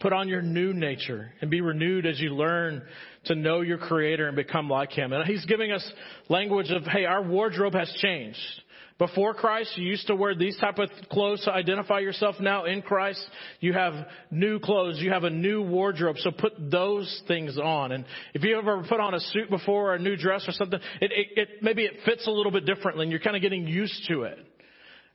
Put 0.00 0.12
on 0.12 0.28
your 0.28 0.42
new 0.42 0.74
nature 0.74 1.32
and 1.40 1.50
be 1.50 1.62
renewed 1.62 2.04
as 2.04 2.20
you 2.20 2.34
learn 2.34 2.82
to 3.26 3.34
know 3.34 3.60
your 3.60 3.78
creator 3.78 4.26
and 4.26 4.36
become 4.36 4.68
like 4.68 4.92
him. 4.92 5.12
And 5.12 5.24
he's 5.26 5.44
giving 5.46 5.72
us 5.72 5.86
language 6.28 6.70
of, 6.70 6.84
hey, 6.84 7.04
our 7.04 7.22
wardrobe 7.22 7.74
has 7.74 7.92
changed. 8.00 8.38
Before 8.98 9.34
Christ, 9.34 9.76
you 9.76 9.86
used 9.86 10.06
to 10.06 10.16
wear 10.16 10.34
these 10.34 10.56
type 10.56 10.78
of 10.78 10.88
clothes 11.10 11.44
to 11.44 11.52
identify 11.52 11.98
yourself. 11.98 12.36
Now 12.40 12.64
in 12.64 12.80
Christ, 12.80 13.22
you 13.60 13.74
have 13.74 13.92
new 14.30 14.58
clothes. 14.58 14.98
You 15.00 15.10
have 15.10 15.24
a 15.24 15.30
new 15.30 15.60
wardrobe. 15.60 16.16
So 16.18 16.30
put 16.30 16.54
those 16.70 17.22
things 17.28 17.58
on. 17.58 17.92
And 17.92 18.06
if 18.32 18.42
you 18.42 18.56
ever 18.56 18.82
put 18.88 18.98
on 18.98 19.12
a 19.12 19.20
suit 19.20 19.50
before 19.50 19.92
or 19.92 19.94
a 19.96 19.98
new 19.98 20.16
dress 20.16 20.46
or 20.48 20.52
something, 20.52 20.80
it, 21.02 21.12
it, 21.12 21.26
it 21.36 21.48
maybe 21.60 21.82
it 21.84 21.98
fits 22.06 22.26
a 22.26 22.30
little 22.30 22.52
bit 22.52 22.64
differently 22.64 23.02
and 23.02 23.10
you're 23.10 23.20
kind 23.20 23.36
of 23.36 23.42
getting 23.42 23.66
used 23.66 24.08
to 24.08 24.22
it. 24.22 24.38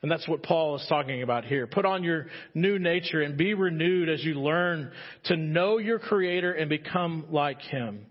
And 0.02 0.12
that's 0.12 0.28
what 0.28 0.42
Paul 0.42 0.78
is 0.78 0.86
talking 0.90 1.22
about 1.22 1.46
here. 1.46 1.68
Put 1.68 1.86
on 1.86 2.04
your 2.04 2.28
new 2.56 2.80
nature 2.80 3.22
and 3.22 3.38
be 3.38 3.54
renewed 3.54 4.10
as 4.10 4.24
you 4.24 4.34
learn 4.36 4.92
to 5.26 5.38
know 5.38 5.78
your 5.78 6.00
Creator 6.00 6.54
and 6.54 6.70
become 6.70 7.28
like 7.30 7.62
Him. 7.62 8.06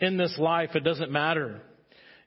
In 0.00 0.18
this 0.18 0.36
life, 0.38 0.70
it 0.74 0.84
doesn't 0.84 1.10
matter 1.10 1.62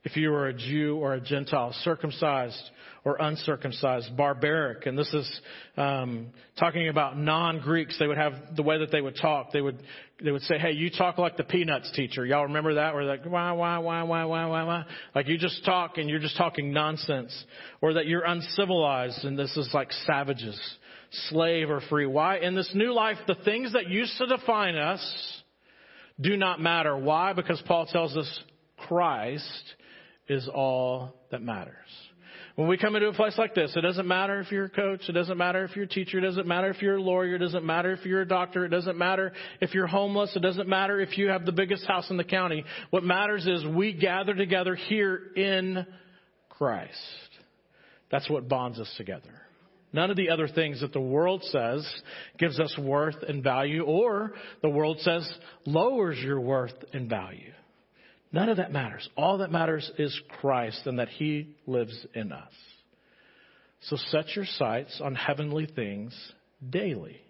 if 0.07 0.15
you 0.15 0.33
are 0.33 0.47
a 0.47 0.53
Jew 0.53 0.95
or 0.95 1.15
a 1.15 1.19
Gentile, 1.19 1.73
circumcised 1.83 2.61
or 3.03 3.17
uncircumcised, 3.19 4.15
barbaric. 4.15 4.85
And 4.85 4.97
this 4.97 5.13
is 5.13 5.41
um, 5.75 6.27
talking 6.57 6.87
about 6.87 7.17
non-Greeks. 7.17 7.99
They 7.99 8.07
would 8.07 8.17
have 8.17 8.33
the 8.55 8.63
way 8.63 8.79
that 8.79 8.89
they 8.89 9.01
would 9.01 9.17
talk. 9.21 9.51
They 9.51 9.59
would 9.59 9.83
they 10.23 10.31
would 10.31 10.43
say, 10.43 10.57
"Hey, 10.57 10.71
you 10.71 10.89
talk 10.89 11.17
like 11.17 11.35
the 11.35 11.43
Peanuts 11.43 11.91
teacher." 11.93 12.25
Y'all 12.25 12.43
remember 12.43 12.75
that? 12.75 12.93
Where 12.93 13.03
like 13.03 13.25
why 13.25 13.51
why 13.51 13.79
why 13.79 14.03
why 14.03 14.23
why 14.23 14.45
why 14.45 14.63
why? 14.63 14.85
Like 15.13 15.27
you 15.27 15.37
just 15.37 15.65
talk 15.65 15.97
and 15.97 16.09
you're 16.09 16.19
just 16.19 16.37
talking 16.37 16.71
nonsense, 16.71 17.37
or 17.81 17.93
that 17.93 18.07
you're 18.07 18.23
uncivilized 18.23 19.25
and 19.25 19.37
this 19.37 19.55
is 19.57 19.69
like 19.73 19.91
savages, 20.05 20.57
slave 21.29 21.69
or 21.69 21.81
free. 21.89 22.05
Why 22.05 22.37
in 22.37 22.55
this 22.55 22.71
new 22.73 22.93
life 22.93 23.17
the 23.27 23.35
things 23.35 23.73
that 23.73 23.89
used 23.89 24.17
to 24.19 24.25
define 24.27 24.75
us 24.75 25.43
do 26.19 26.37
not 26.37 26.61
matter. 26.61 26.97
Why? 26.97 27.33
Because 27.33 27.61
Paul 27.67 27.85
tells 27.85 28.15
us 28.15 28.39
Christ 28.87 29.75
is 30.29 30.47
all 30.47 31.15
that 31.31 31.41
matters. 31.41 31.73
When 32.55 32.67
we 32.67 32.77
come 32.77 32.95
into 32.95 33.07
a 33.07 33.13
place 33.13 33.37
like 33.37 33.53
this, 33.53 33.71
it 33.75 33.81
doesn't 33.81 34.07
matter 34.07 34.39
if 34.39 34.51
you're 34.51 34.65
a 34.65 34.69
coach, 34.69 35.01
it 35.07 35.11
doesn't 35.11 35.37
matter 35.37 35.63
if 35.63 35.75
you're 35.75 35.85
a 35.85 35.87
teacher, 35.87 36.17
it 36.17 36.21
doesn't 36.21 36.47
matter 36.47 36.71
if 36.71 36.81
you're 36.81 36.95
a 36.95 37.01
lawyer, 37.01 37.35
it 37.35 37.39
doesn't 37.39 37.63
matter 37.63 37.91
if 37.91 38.03
you're 38.03 38.21
a 38.21 38.27
doctor, 38.27 38.65
it 38.65 38.69
doesn't 38.69 38.97
matter 38.97 39.31
if 39.61 39.75
you're 39.75 39.85
homeless, 39.85 40.35
it 40.35 40.41
doesn't 40.41 40.67
matter 40.67 40.99
if 40.99 41.19
you 41.19 41.27
have 41.29 41.45
the 41.45 41.51
biggest 41.51 41.85
house 41.85 42.09
in 42.09 42.17
the 42.17 42.23
county. 42.23 42.65
What 42.89 43.03
matters 43.03 43.45
is 43.45 43.63
we 43.63 43.93
gather 43.93 44.33
together 44.33 44.73
here 44.73 45.21
in 45.35 45.85
Christ. 46.49 46.97
That's 48.09 48.27
what 48.27 48.49
bonds 48.49 48.79
us 48.79 48.91
together. 48.97 49.41
None 49.93 50.09
of 50.09 50.17
the 50.17 50.31
other 50.31 50.47
things 50.47 50.81
that 50.81 50.93
the 50.93 50.99
world 50.99 51.43
says 51.43 51.87
gives 52.39 52.59
us 52.59 52.75
worth 52.79 53.21
and 53.27 53.43
value, 53.43 53.83
or 53.83 54.33
the 54.63 54.69
world 54.69 54.99
says 55.01 55.31
lowers 55.67 56.17
your 56.19 56.41
worth 56.41 56.73
and 56.91 57.07
value. 57.07 57.53
None 58.31 58.49
of 58.49 58.57
that 58.57 58.71
matters. 58.71 59.07
All 59.15 59.39
that 59.39 59.51
matters 59.51 59.89
is 59.97 60.19
Christ 60.41 60.81
and 60.85 60.99
that 60.99 61.09
He 61.09 61.55
lives 61.65 62.05
in 62.13 62.31
us. 62.31 62.51
So 63.81 63.95
set 64.09 64.35
your 64.35 64.45
sights 64.45 64.99
on 65.03 65.15
heavenly 65.15 65.65
things 65.65 66.13
daily 66.67 67.21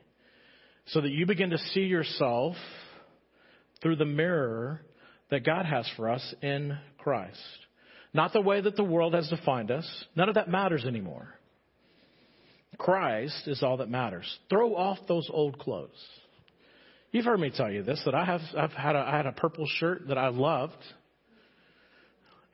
so 0.87 1.01
that 1.01 1.11
you 1.11 1.25
begin 1.25 1.49
to 1.51 1.57
see 1.57 1.81
yourself 1.81 2.55
through 3.81 3.97
the 3.97 4.05
mirror 4.05 4.81
that 5.29 5.45
God 5.45 5.65
has 5.65 5.89
for 5.95 6.09
us 6.09 6.33
in 6.41 6.77
Christ. 6.97 7.37
Not 8.13 8.33
the 8.33 8.41
way 8.41 8.61
that 8.61 8.75
the 8.75 8.83
world 8.83 9.13
has 9.13 9.29
defined 9.29 9.69
us. 9.69 9.87
None 10.15 10.29
of 10.29 10.35
that 10.35 10.49
matters 10.49 10.85
anymore. 10.85 11.27
Christ 12.77 13.47
is 13.47 13.61
all 13.61 13.77
that 13.77 13.89
matters. 13.89 14.37
Throw 14.49 14.75
off 14.75 14.99
those 15.07 15.29
old 15.31 15.59
clothes. 15.59 15.89
You've 17.11 17.25
heard 17.25 17.39
me 17.39 17.51
tell 17.55 17.71
you 17.71 17.83
this 17.83 18.01
that 18.05 18.13
I 18.13 18.25
have 18.25 18.41
I've 18.57 18.71
had 18.71 18.95
a, 18.95 18.99
I 18.99 19.17
had 19.17 19.25
a 19.25 19.31
purple 19.31 19.65
shirt 19.65 20.07
that 20.09 20.17
I 20.17 20.27
loved, 20.27 20.77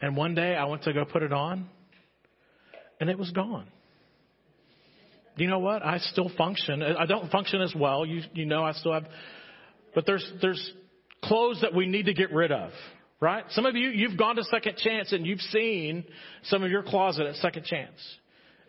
and 0.01 0.15
one 0.15 0.35
day 0.35 0.55
I 0.55 0.65
went 0.65 0.83
to 0.83 0.93
go 0.93 1.05
put 1.05 1.23
it 1.23 1.33
on, 1.33 1.67
and 2.99 3.09
it 3.09 3.17
was 3.17 3.31
gone. 3.31 3.67
You 5.35 5.47
know 5.47 5.59
what? 5.59 5.83
I 5.83 5.97
still 5.97 6.29
function. 6.37 6.83
I 6.83 7.07
don't 7.07 7.31
function 7.31 7.61
as 7.61 7.73
well. 7.75 8.05
You 8.05 8.21
you 8.33 8.45
know 8.45 8.63
I 8.63 8.73
still 8.73 8.93
have, 8.93 9.07
but 9.95 10.05
there's 10.05 10.25
there's 10.41 10.71
clothes 11.23 11.61
that 11.61 11.73
we 11.73 11.87
need 11.87 12.05
to 12.05 12.13
get 12.13 12.31
rid 12.31 12.51
of. 12.51 12.71
Right? 13.19 13.45
Some 13.51 13.65
of 13.65 13.75
you, 13.75 13.89
you've 13.89 14.17
gone 14.17 14.35
to 14.35 14.43
second 14.43 14.75
chance 14.75 15.13
and 15.13 15.25
you've 15.25 15.39
seen 15.39 16.03
some 16.43 16.61
of 16.61 16.69
your 16.69 16.83
closet 16.83 17.25
at 17.25 17.35
second 17.35 17.63
chance. 17.63 17.95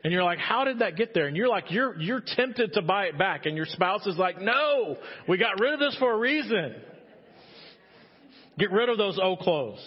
And 0.04 0.12
you're 0.12 0.22
like, 0.22 0.38
how 0.38 0.64
did 0.64 0.80
that 0.80 0.96
get 0.96 1.14
there? 1.14 1.26
And 1.26 1.36
you're 1.36 1.48
like, 1.48 1.70
you're, 1.70 1.98
you're 1.98 2.22
tempted 2.24 2.74
to 2.74 2.82
buy 2.82 3.06
it 3.06 3.18
back. 3.18 3.46
And 3.46 3.56
your 3.56 3.64
spouse 3.64 4.06
is 4.06 4.18
like, 4.18 4.38
no, 4.38 4.98
we 5.26 5.38
got 5.38 5.58
rid 5.58 5.72
of 5.72 5.80
this 5.80 5.96
for 5.98 6.12
a 6.12 6.18
reason. 6.18 6.74
Get 8.58 8.70
rid 8.70 8.90
of 8.90 8.98
those 8.98 9.18
old 9.20 9.38
clothes. 9.40 9.82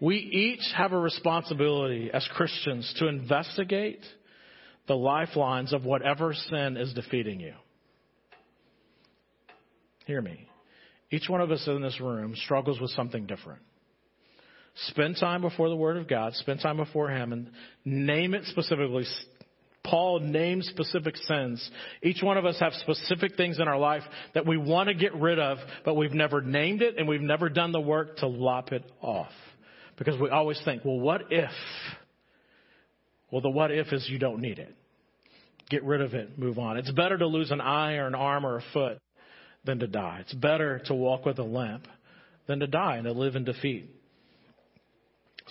We 0.00 0.16
each 0.16 0.64
have 0.76 0.92
a 0.92 0.98
responsibility 0.98 2.10
as 2.12 2.26
Christians 2.32 2.92
to 2.98 3.08
investigate 3.08 4.00
the 4.86 4.94
lifelines 4.94 5.72
of 5.72 5.84
whatever 5.84 6.32
sin 6.32 6.76
is 6.76 6.92
defeating 6.94 7.40
you. 7.40 7.54
Hear 10.06 10.22
me. 10.22 10.48
Each 11.10 11.28
one 11.28 11.40
of 11.40 11.50
us 11.50 11.64
in 11.66 11.82
this 11.82 12.00
room 12.00 12.34
struggles 12.36 12.80
with 12.80 12.90
something 12.92 13.26
different. 13.26 13.62
Spend 14.74 15.16
time 15.18 15.42
before 15.42 15.68
the 15.68 15.76
Word 15.76 15.96
of 15.96 16.08
God. 16.08 16.34
Spend 16.34 16.60
time 16.60 16.76
before 16.76 17.10
Him 17.10 17.32
and 17.32 17.50
name 17.84 18.34
it 18.34 18.44
specifically. 18.46 19.04
Paul 19.84 20.20
names 20.20 20.66
specific 20.68 21.16
sins. 21.16 21.70
Each 22.02 22.22
one 22.22 22.36
of 22.36 22.46
us 22.46 22.56
have 22.60 22.72
specific 22.74 23.36
things 23.36 23.58
in 23.58 23.66
our 23.68 23.78
life 23.78 24.02
that 24.34 24.46
we 24.46 24.56
want 24.56 24.88
to 24.88 24.94
get 24.94 25.14
rid 25.14 25.38
of, 25.38 25.58
but 25.84 25.94
we've 25.94 26.12
never 26.12 26.40
named 26.40 26.82
it 26.82 26.96
and 26.98 27.08
we've 27.08 27.20
never 27.20 27.48
done 27.48 27.72
the 27.72 27.80
work 27.80 28.18
to 28.18 28.28
lop 28.28 28.72
it 28.72 28.84
off. 29.00 29.32
Because 29.98 30.18
we 30.20 30.30
always 30.30 30.60
think, 30.64 30.84
well, 30.84 31.00
what 31.00 31.22
if? 31.30 31.50
Well, 33.30 33.40
the 33.40 33.50
what 33.50 33.70
if 33.70 33.92
is 33.92 34.08
you 34.08 34.18
don't 34.18 34.40
need 34.40 34.58
it. 34.58 34.74
Get 35.68 35.84
rid 35.84 36.00
of 36.00 36.14
it, 36.14 36.38
move 36.38 36.58
on. 36.58 36.76
It's 36.76 36.90
better 36.90 37.18
to 37.18 37.26
lose 37.26 37.50
an 37.50 37.60
eye 37.60 37.94
or 37.94 38.06
an 38.06 38.14
arm 38.14 38.46
or 38.46 38.58
a 38.58 38.62
foot 38.72 38.98
than 39.64 39.78
to 39.80 39.86
die. 39.86 40.18
It's 40.20 40.34
better 40.34 40.80
to 40.86 40.94
walk 40.94 41.24
with 41.24 41.38
a 41.38 41.44
limp 41.44 41.86
than 42.46 42.60
to 42.60 42.66
die 42.66 42.96
and 42.96 43.04
to 43.04 43.12
live 43.12 43.36
in 43.36 43.44
defeat. 43.44 43.90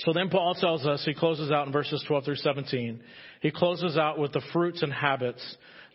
So 0.06 0.14
then 0.14 0.30
Paul 0.30 0.56
tells 0.56 0.86
us, 0.86 1.04
he 1.06 1.14
closes 1.14 1.52
out 1.52 1.68
in 1.68 1.74
verses 1.74 2.04
12 2.08 2.26
through 2.26 2.36
17, 2.36 3.02
he 3.42 3.52
closes 3.52 3.98
out 3.98 4.18
with 4.20 4.32
the 4.34 4.42
fruits 4.54 4.82
and 4.82 4.92
habits 4.92 5.42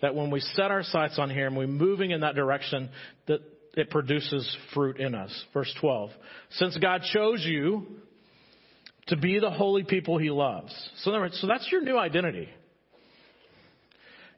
that 0.02 0.14
when 0.14 0.30
we 0.30 0.40
set 0.40 0.70
our 0.70 0.82
sights 0.82 1.18
on 1.18 1.30
Him, 1.30 1.54
we're 1.54 1.66
moving 1.66 2.10
in 2.10 2.20
that 2.20 2.34
direction, 2.34 2.90
that 3.26 3.40
it 3.76 3.90
produces 3.90 4.56
fruit 4.74 4.98
in 4.98 5.14
us. 5.14 5.44
Verse 5.52 5.72
12. 5.80 6.10
Since 6.50 6.76
God 6.78 7.02
chose 7.12 7.42
you 7.44 7.86
to 9.08 9.16
be 9.16 9.38
the 9.38 9.50
holy 9.50 9.84
people 9.84 10.18
He 10.18 10.30
loves. 10.30 10.74
So, 10.98 11.12
so 11.32 11.46
that's 11.46 11.68
your 11.70 11.82
new 11.82 11.98
identity. 11.98 12.48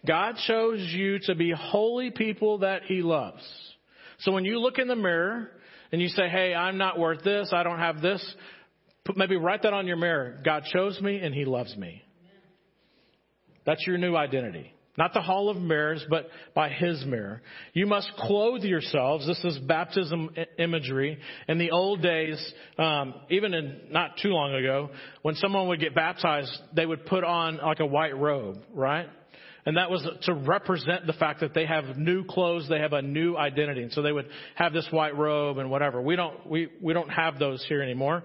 God 0.07 0.37
chose 0.47 0.81
you 0.81 1.19
to 1.25 1.35
be 1.35 1.53
holy 1.53 2.11
people 2.11 2.59
that 2.59 2.83
He 2.85 3.03
loves. 3.03 3.43
So 4.21 4.33
when 4.33 4.45
you 4.45 4.61
look 4.61 4.79
in 4.79 4.89
the 4.89 4.97
mirror 4.97 5.51
and 5.91 6.01
you 6.01 6.09
say, 6.09 6.29
hey, 6.29 6.55
I'm 6.55 6.79
not 6.79 6.99
worth 6.99 7.25
this, 7.25 7.51
I 7.53 7.63
don't 7.63 7.79
have 7.79 8.01
this, 8.01 8.25
Put, 9.09 9.17
maybe 9.17 9.37
write 9.37 9.63
that 9.63 9.73
on 9.73 9.87
your 9.87 9.97
mirror. 9.97 10.39
God 10.45 10.65
chose 10.71 11.01
me 11.01 11.19
and 11.21 11.35
He 11.35 11.47
loves 11.47 11.75
me. 11.77 12.03
That's 13.65 13.87
your 13.87 13.97
new 13.97 14.15
identity. 14.15 14.75
Not 14.99 15.15
the 15.15 15.23
hall 15.23 15.49
of 15.49 15.57
mirrors, 15.57 16.05
but 16.11 16.29
by 16.55 16.69
His 16.69 17.03
mirror. 17.07 17.41
You 17.73 17.87
must 17.87 18.11
clothe 18.19 18.65
yourselves. 18.65 19.27
This 19.27 19.43
is 19.45 19.59
baptism 19.61 20.31
imagery. 20.59 21.19
In 21.49 21.57
the 21.57 21.71
old 21.71 22.03
days, 22.03 22.53
um, 22.77 23.15
even 23.31 23.55
in 23.55 23.81
not 23.91 24.19
too 24.23 24.29
long 24.29 24.53
ago, 24.55 24.91
when 25.23 25.37
someone 25.37 25.69
would 25.69 25.81
get 25.81 25.95
baptized, 25.95 26.53
they 26.77 26.85
would 26.85 27.07
put 27.07 27.25
on 27.25 27.59
like 27.65 27.81
a 27.81 27.87
white 27.87 28.15
robe, 28.15 28.59
right? 28.75 29.09
And 29.65 29.79
that 29.79 29.91
was 29.91 30.07
to 30.25 30.35
represent 30.35 31.07
the 31.07 31.15
fact 31.15 31.41
that 31.41 31.55
they 31.55 31.65
have 31.65 31.97
new 31.97 32.25
clothes, 32.25 32.69
they 32.69 32.81
have 32.81 32.93
a 32.93 33.03
new 33.03 33.39
identity. 33.39 33.83
And 33.85 33.93
so 33.93 34.03
they 34.03 34.13
would 34.13 34.29
have 34.55 34.75
this 34.75 34.87
white 34.91 35.17
robe 35.17 35.57
and 35.57 35.71
whatever. 35.71 36.03
We 36.03 36.17
don't, 36.17 36.47
we, 36.47 36.69
we 36.83 36.93
don't 36.93 37.11
have 37.11 37.39
those 37.39 37.65
here 37.69 37.81
anymore. 37.81 38.25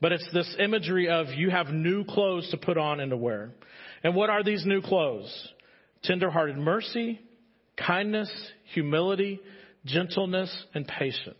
But 0.00 0.12
it's 0.12 0.28
this 0.32 0.56
imagery 0.58 1.08
of 1.08 1.28
you 1.28 1.50
have 1.50 1.68
new 1.68 2.04
clothes 2.04 2.48
to 2.50 2.56
put 2.56 2.78
on 2.78 3.00
and 3.00 3.10
to 3.10 3.16
wear. 3.16 3.50
And 4.02 4.14
what 4.14 4.30
are 4.30 4.42
these 4.42 4.64
new 4.64 4.80
clothes? 4.80 5.30
Tenderhearted 6.04 6.56
mercy, 6.56 7.20
kindness, 7.76 8.30
humility, 8.72 9.40
gentleness, 9.84 10.64
and 10.74 10.86
patience. 10.86 11.36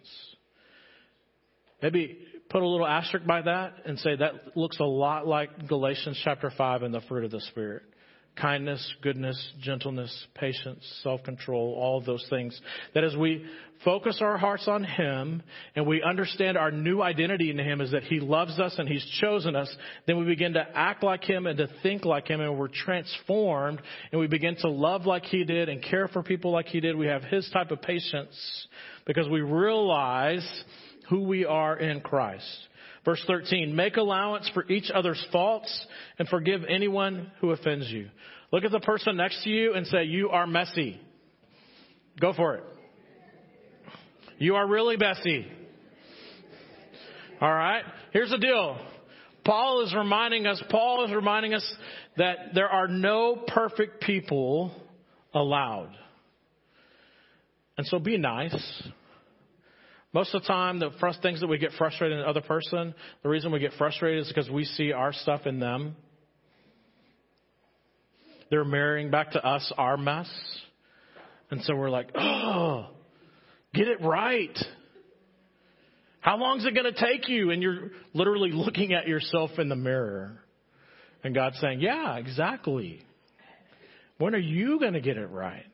Maybe 1.82 2.18
put 2.50 2.62
a 2.62 2.68
little 2.68 2.86
asterisk 2.86 3.26
by 3.26 3.42
that 3.42 3.74
and 3.86 3.98
say 3.98 4.16
that 4.16 4.56
looks 4.56 4.78
a 4.78 4.84
lot 4.84 5.26
like 5.26 5.66
Galatians 5.66 6.20
chapter 6.22 6.52
5 6.56 6.82
and 6.82 6.92
the 6.92 7.00
fruit 7.02 7.24
of 7.24 7.30
the 7.30 7.40
Spirit. 7.40 7.82
Kindness, 8.36 8.94
goodness, 9.02 9.52
gentleness, 9.60 10.26
patience, 10.34 10.84
self-control, 11.02 11.74
all 11.78 11.98
of 11.98 12.04
those 12.04 12.24
things. 12.30 12.58
That 12.94 13.04
as 13.04 13.16
we 13.16 13.44
focus 13.84 14.18
our 14.20 14.36
hearts 14.36 14.68
on 14.68 14.84
Him 14.84 15.42
and 15.74 15.86
we 15.86 16.02
understand 16.02 16.56
our 16.56 16.70
new 16.70 17.02
identity 17.02 17.50
in 17.50 17.58
Him 17.58 17.80
is 17.80 17.92
that 17.92 18.04
He 18.04 18.20
loves 18.20 18.58
us 18.58 18.74
and 18.78 18.88
He's 18.88 19.04
chosen 19.20 19.56
us, 19.56 19.74
then 20.06 20.18
we 20.18 20.24
begin 20.24 20.54
to 20.54 20.66
act 20.74 21.02
like 21.02 21.24
Him 21.24 21.46
and 21.46 21.58
to 21.58 21.68
think 21.82 22.04
like 22.04 22.28
Him 22.28 22.40
and 22.40 22.58
we're 22.58 22.68
transformed 22.68 23.80
and 24.12 24.20
we 24.20 24.26
begin 24.26 24.56
to 24.56 24.68
love 24.68 25.06
like 25.06 25.24
He 25.24 25.44
did 25.44 25.68
and 25.68 25.82
care 25.82 26.08
for 26.08 26.22
people 26.22 26.50
like 26.50 26.66
He 26.66 26.80
did. 26.80 26.96
We 26.96 27.06
have 27.06 27.22
His 27.22 27.48
type 27.52 27.70
of 27.70 27.82
patience 27.82 28.66
because 29.06 29.28
we 29.28 29.40
realize 29.40 30.46
who 31.08 31.22
we 31.22 31.44
are 31.44 31.76
in 31.76 32.00
Christ. 32.00 32.68
Verse 33.04 33.22
13, 33.26 33.74
make 33.74 33.96
allowance 33.96 34.50
for 34.52 34.68
each 34.70 34.90
other's 34.94 35.24
faults 35.32 35.86
and 36.18 36.28
forgive 36.28 36.62
anyone 36.68 37.32
who 37.40 37.50
offends 37.50 37.88
you. 37.90 38.08
Look 38.52 38.64
at 38.64 38.72
the 38.72 38.80
person 38.80 39.16
next 39.16 39.42
to 39.44 39.50
you 39.50 39.74
and 39.74 39.86
say, 39.86 40.04
you 40.04 40.28
are 40.30 40.46
messy. 40.46 41.00
Go 42.20 42.32
for 42.34 42.56
it. 42.56 42.64
You 44.38 44.56
are 44.56 44.66
really 44.66 44.96
messy. 44.96 45.46
All 47.40 47.52
right. 47.52 47.84
Here's 48.12 48.30
the 48.30 48.38
deal. 48.38 48.78
Paul 49.44 49.84
is 49.86 49.94
reminding 49.94 50.46
us, 50.46 50.62
Paul 50.68 51.06
is 51.06 51.14
reminding 51.14 51.54
us 51.54 51.74
that 52.18 52.54
there 52.54 52.68
are 52.68 52.88
no 52.88 53.44
perfect 53.46 54.02
people 54.02 54.72
allowed. 55.32 55.90
And 57.78 57.86
so 57.86 57.98
be 57.98 58.18
nice. 58.18 58.82
Most 60.12 60.34
of 60.34 60.42
the 60.42 60.48
time, 60.48 60.80
the 60.80 60.90
first 61.00 61.22
things 61.22 61.40
that 61.40 61.46
we 61.46 61.58
get 61.58 61.70
frustrated 61.78 62.18
in 62.18 62.24
the 62.24 62.28
other 62.28 62.40
person, 62.40 62.94
the 63.22 63.28
reason 63.28 63.52
we 63.52 63.60
get 63.60 63.72
frustrated 63.78 64.22
is 64.22 64.28
because 64.28 64.50
we 64.50 64.64
see 64.64 64.92
our 64.92 65.12
stuff 65.12 65.46
in 65.46 65.60
them. 65.60 65.94
They're 68.50 68.64
mirroring 68.64 69.10
back 69.10 69.32
to 69.32 69.46
us 69.46 69.72
our 69.78 69.96
mess. 69.96 70.28
And 71.52 71.62
so 71.62 71.76
we're 71.76 71.90
like, 71.90 72.10
oh, 72.16 72.88
get 73.72 73.86
it 73.86 74.00
right. 74.02 74.58
How 76.20 76.36
long 76.36 76.58
is 76.58 76.66
it 76.66 76.74
going 76.74 76.92
to 76.92 77.00
take 77.00 77.28
you? 77.28 77.50
And 77.50 77.62
you're 77.62 77.90
literally 78.12 78.50
looking 78.52 78.92
at 78.92 79.06
yourself 79.06 79.50
in 79.58 79.68
the 79.68 79.76
mirror. 79.76 80.42
And 81.22 81.34
God's 81.34 81.58
saying, 81.60 81.80
yeah, 81.80 82.16
exactly. 82.16 83.00
When 84.18 84.34
are 84.34 84.38
you 84.38 84.80
going 84.80 84.94
to 84.94 85.00
get 85.00 85.16
it 85.16 85.30
right? 85.30 85.66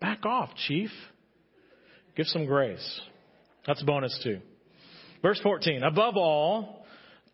Back 0.00 0.26
off, 0.26 0.50
chief. 0.66 0.90
Give 2.16 2.26
some 2.26 2.46
grace. 2.46 3.00
That's 3.66 3.82
bonus 3.82 4.18
two. 4.22 4.40
Verse 5.22 5.40
14. 5.42 5.82
Above 5.82 6.16
all, 6.16 6.86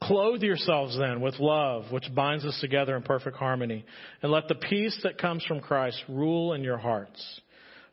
clothe 0.02 0.42
yourselves 0.42 0.98
then 0.98 1.20
with 1.20 1.38
love, 1.38 1.90
which 1.90 2.12
binds 2.14 2.44
us 2.44 2.58
together 2.60 2.96
in 2.96 3.02
perfect 3.02 3.36
harmony. 3.36 3.84
And 4.22 4.32
let 4.32 4.48
the 4.48 4.54
peace 4.54 4.98
that 5.02 5.18
comes 5.18 5.44
from 5.44 5.60
Christ 5.60 6.02
rule 6.08 6.54
in 6.54 6.62
your 6.62 6.78
hearts. 6.78 7.40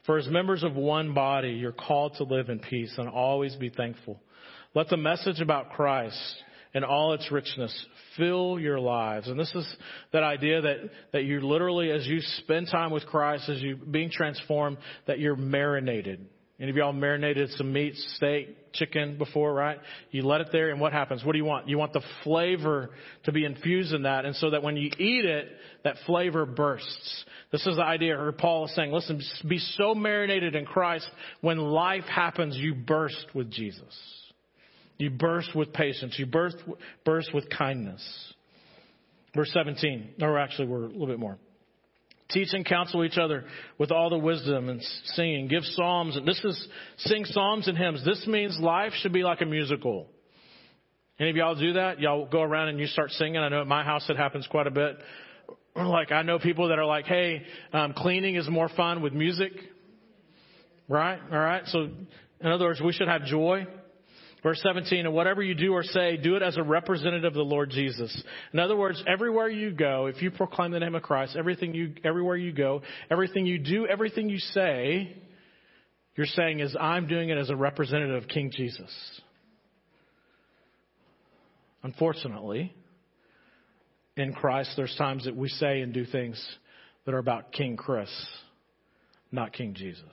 For 0.06 0.18
as 0.18 0.28
members 0.28 0.64
of 0.64 0.76
one 0.76 1.14
body, 1.14 1.52
you're 1.52 1.72
called 1.72 2.16
to 2.16 2.24
live 2.24 2.50
in 2.50 2.60
peace 2.60 2.94
and 2.98 3.08
always 3.08 3.56
be 3.56 3.70
thankful. 3.70 4.20
Let 4.74 4.90
the 4.90 4.98
message 4.98 5.42
about 5.42 5.72
Christ 5.72 6.18
and 6.74 6.86
all 6.86 7.14
its 7.14 7.30
richness 7.32 7.86
fill 8.18 8.60
your 8.60 8.80
lives. 8.80 9.28
And 9.28 9.40
this 9.40 9.54
is 9.54 9.76
that 10.14 10.24
idea 10.24 10.62
that, 10.62 10.78
that 11.12 11.24
you 11.26 11.42
literally, 11.42 11.92
as 11.92 12.08
you 12.08 12.20
spend 12.40 12.70
time 12.72 12.92
with 12.92 13.06
Christ, 13.06 13.50
as 13.50 13.62
you 13.62 13.76
being 13.76 14.10
transformed, 14.10 14.78
that 15.06 15.20
you're 15.20 15.36
marinated 15.36 16.26
any 16.62 16.70
of 16.70 16.78
y'all 16.78 16.94
marinated 16.94 17.50
some 17.58 17.74
meat, 17.74 17.96
steak, 18.16 18.72
chicken 18.74 19.18
before, 19.18 19.52
right? 19.52 19.80
You 20.12 20.22
let 20.22 20.42
it 20.42 20.50
there 20.52 20.70
and 20.70 20.80
what 20.80 20.94
happens? 20.94 21.26
What 21.26 21.32
do 21.32 21.40
you 21.40 21.46
want? 21.46 21.68
You 21.68 21.80
want 21.80 21.92
the 21.92 22.04
flavor 22.24 22.92
to 23.24 23.32
be 23.32 23.46
infused 23.46 23.94
in 23.94 24.04
that 24.04 24.26
and 24.26 24.36
so 24.36 24.52
that 24.52 24.62
when 24.62 24.78
you 24.78 24.92
eat 25.00 25.26
it, 25.26 25.48
that 25.84 25.96
flavor 26.06 26.46
bursts. 26.46 27.26
This 27.52 27.66
is 27.66 27.78
the 27.78 27.84
idea 27.84 28.16
or 28.16 28.32
Paul 28.32 28.66
is 28.66 28.76
saying, 28.76 28.92
listen, 28.92 29.20
be 29.48 29.58
so 29.58 29.96
marinated 29.96 30.54
in 30.54 30.66
Christ 30.66 31.10
when 31.42 31.58
life 31.58 32.06
happens, 32.06 32.56
you 32.56 32.76
burst 32.76 33.26
with 33.34 33.50
Jesus. 33.50 33.98
You 35.00 35.10
burst 35.10 35.56
with 35.56 35.74
patience. 35.74 36.14
You 36.20 36.28
burst, 36.28 36.58
burst 37.04 37.34
with 37.34 37.50
kindness. 37.50 38.04
Verse 39.36 39.50
17, 39.52 40.16
or 40.22 40.38
actually 40.38 40.68
we're 40.68 40.84
a 40.84 40.90
little 40.90 41.08
bit 41.08 41.18
more. 41.18 41.40
Teach 42.34 42.50
and 42.54 42.66
counsel 42.66 43.04
each 43.04 43.18
other 43.18 43.46
with 43.78 43.92
all 43.92 44.10
the 44.10 44.18
wisdom 44.18 44.70
and 44.70 44.82
singing. 45.16 45.48
Give 45.48 45.64
psalms. 45.64 46.16
And 46.16 46.28
this 46.28 46.40
is 46.44 46.68
sing 46.98 47.26
psalms 47.26 47.68
and 47.68 47.78
hymns. 47.78 48.04
This 48.06 48.26
means 48.28 48.60
life 48.60 48.94
should 49.02 49.14
be 49.14 49.24
like 49.24 49.42
a 49.42 49.46
musical. 49.46 50.08
Any 51.20 51.30
of 51.30 51.36
y'all 51.36 51.56
do 51.56 51.74
that? 51.74 52.00
Y'all 52.00 52.26
go 52.26 52.42
around 52.42 52.70
and 52.70 52.80
you 52.80 52.88
start 52.88 53.12
singing. 53.12 53.38
I 53.38 53.50
know 53.50 53.62
at 53.62 53.68
my 53.68 53.84
house 53.84 54.10
it 54.10 54.18
happens 54.18 54.48
quite 54.50 54.68
a 54.68 54.72
bit. 54.72 54.98
Like 55.74 56.12
I 56.12 56.22
know 56.24 56.38
people 56.38 56.68
that 56.68 56.80
are 56.80 56.86
like, 56.86 57.06
"Hey, 57.06 57.44
um, 57.72 57.94
cleaning 57.96 58.36
is 58.36 58.50
more 58.50 58.68
fun 58.68 59.02
with 59.02 59.14
music." 59.14 59.54
Right? 60.90 61.18
All 61.32 61.40
right. 61.40 61.66
So, 61.68 61.88
in 62.42 62.48
other 62.48 62.66
words, 62.66 62.82
we 62.82 62.92
should 62.92 63.08
have 63.08 63.24
joy. 63.24 63.66
Verse 64.44 64.60
17, 64.64 65.06
and 65.06 65.14
whatever 65.14 65.44
you 65.44 65.54
do 65.54 65.74
or 65.74 65.84
say, 65.84 66.18
do 66.18 66.36
it 66.36 66.42
as 66.42 66.58
a 66.58 66.64
representative 66.64 67.26
of 67.26 67.34
the 67.36 67.44
Lord 67.44 67.70
Jesus. 67.70 68.24
In 68.54 68.60
other 68.60 68.76
words, 68.76 69.02
everywhere 69.08 69.50
you 69.50 69.72
go, 69.72 70.08
if 70.08 70.22
you 70.24 70.32
proclaim 70.32 70.72
the 70.72 70.80
name 70.80 70.96
of 70.96 71.04
Christ, 71.04 71.36
everything 71.38 71.76
you, 71.76 71.94
everywhere 72.04 72.38
you 72.38 72.52
go, 72.52 72.82
everything 73.12 73.46
you 73.46 73.60
do, 73.60 73.86
everything 73.86 74.30
you 74.30 74.40
say, 74.40 75.16
you're 76.16 76.26
saying 76.26 76.60
is, 76.60 76.76
I'm 76.80 77.08
doing 77.08 77.30
it 77.30 77.38
as 77.38 77.52
a 77.52 77.56
representative 77.56 78.24
of 78.24 78.28
King 78.28 78.52
Jesus. 78.52 79.22
Unfortunately, 81.84 82.74
in 84.18 84.34
Christ, 84.34 84.72
there's 84.76 84.96
times 84.98 85.26
that 85.26 85.36
we 85.36 85.50
say 85.50 85.82
and 85.82 85.94
do 85.94 86.06
things 86.06 86.44
that 87.06 87.14
are 87.14 87.20
about 87.20 87.52
King 87.52 87.78
Chris, 87.78 88.10
not 89.32 89.54
King 89.54 89.76
Jesus. 89.76 90.04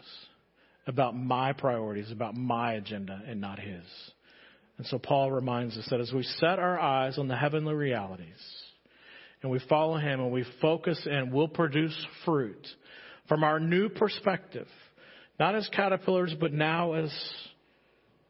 About 0.86 1.16
my 1.16 1.52
priorities, 1.52 2.10
about 2.10 2.34
my 2.34 2.74
agenda, 2.74 3.20
and 3.26 3.40
not 3.40 3.58
his. 3.58 3.84
And 4.78 4.86
so 4.86 4.98
Paul 4.98 5.32
reminds 5.32 5.76
us 5.76 5.86
that 5.90 6.00
as 6.00 6.12
we 6.12 6.22
set 6.22 6.58
our 6.58 6.78
eyes 6.78 7.18
on 7.18 7.28
the 7.28 7.36
heavenly 7.36 7.74
realities 7.74 8.40
and 9.42 9.50
we 9.50 9.60
follow 9.68 9.96
him 9.98 10.20
and 10.20 10.32
we 10.32 10.44
focus 10.62 11.00
and 11.10 11.32
we'll 11.32 11.48
produce 11.48 12.06
fruit 12.24 12.66
from 13.28 13.44
our 13.44 13.60
new 13.60 13.88
perspective, 13.88 14.68
not 15.38 15.54
as 15.54 15.68
caterpillars, 15.68 16.34
but 16.40 16.52
now 16.52 16.94
as 16.94 17.12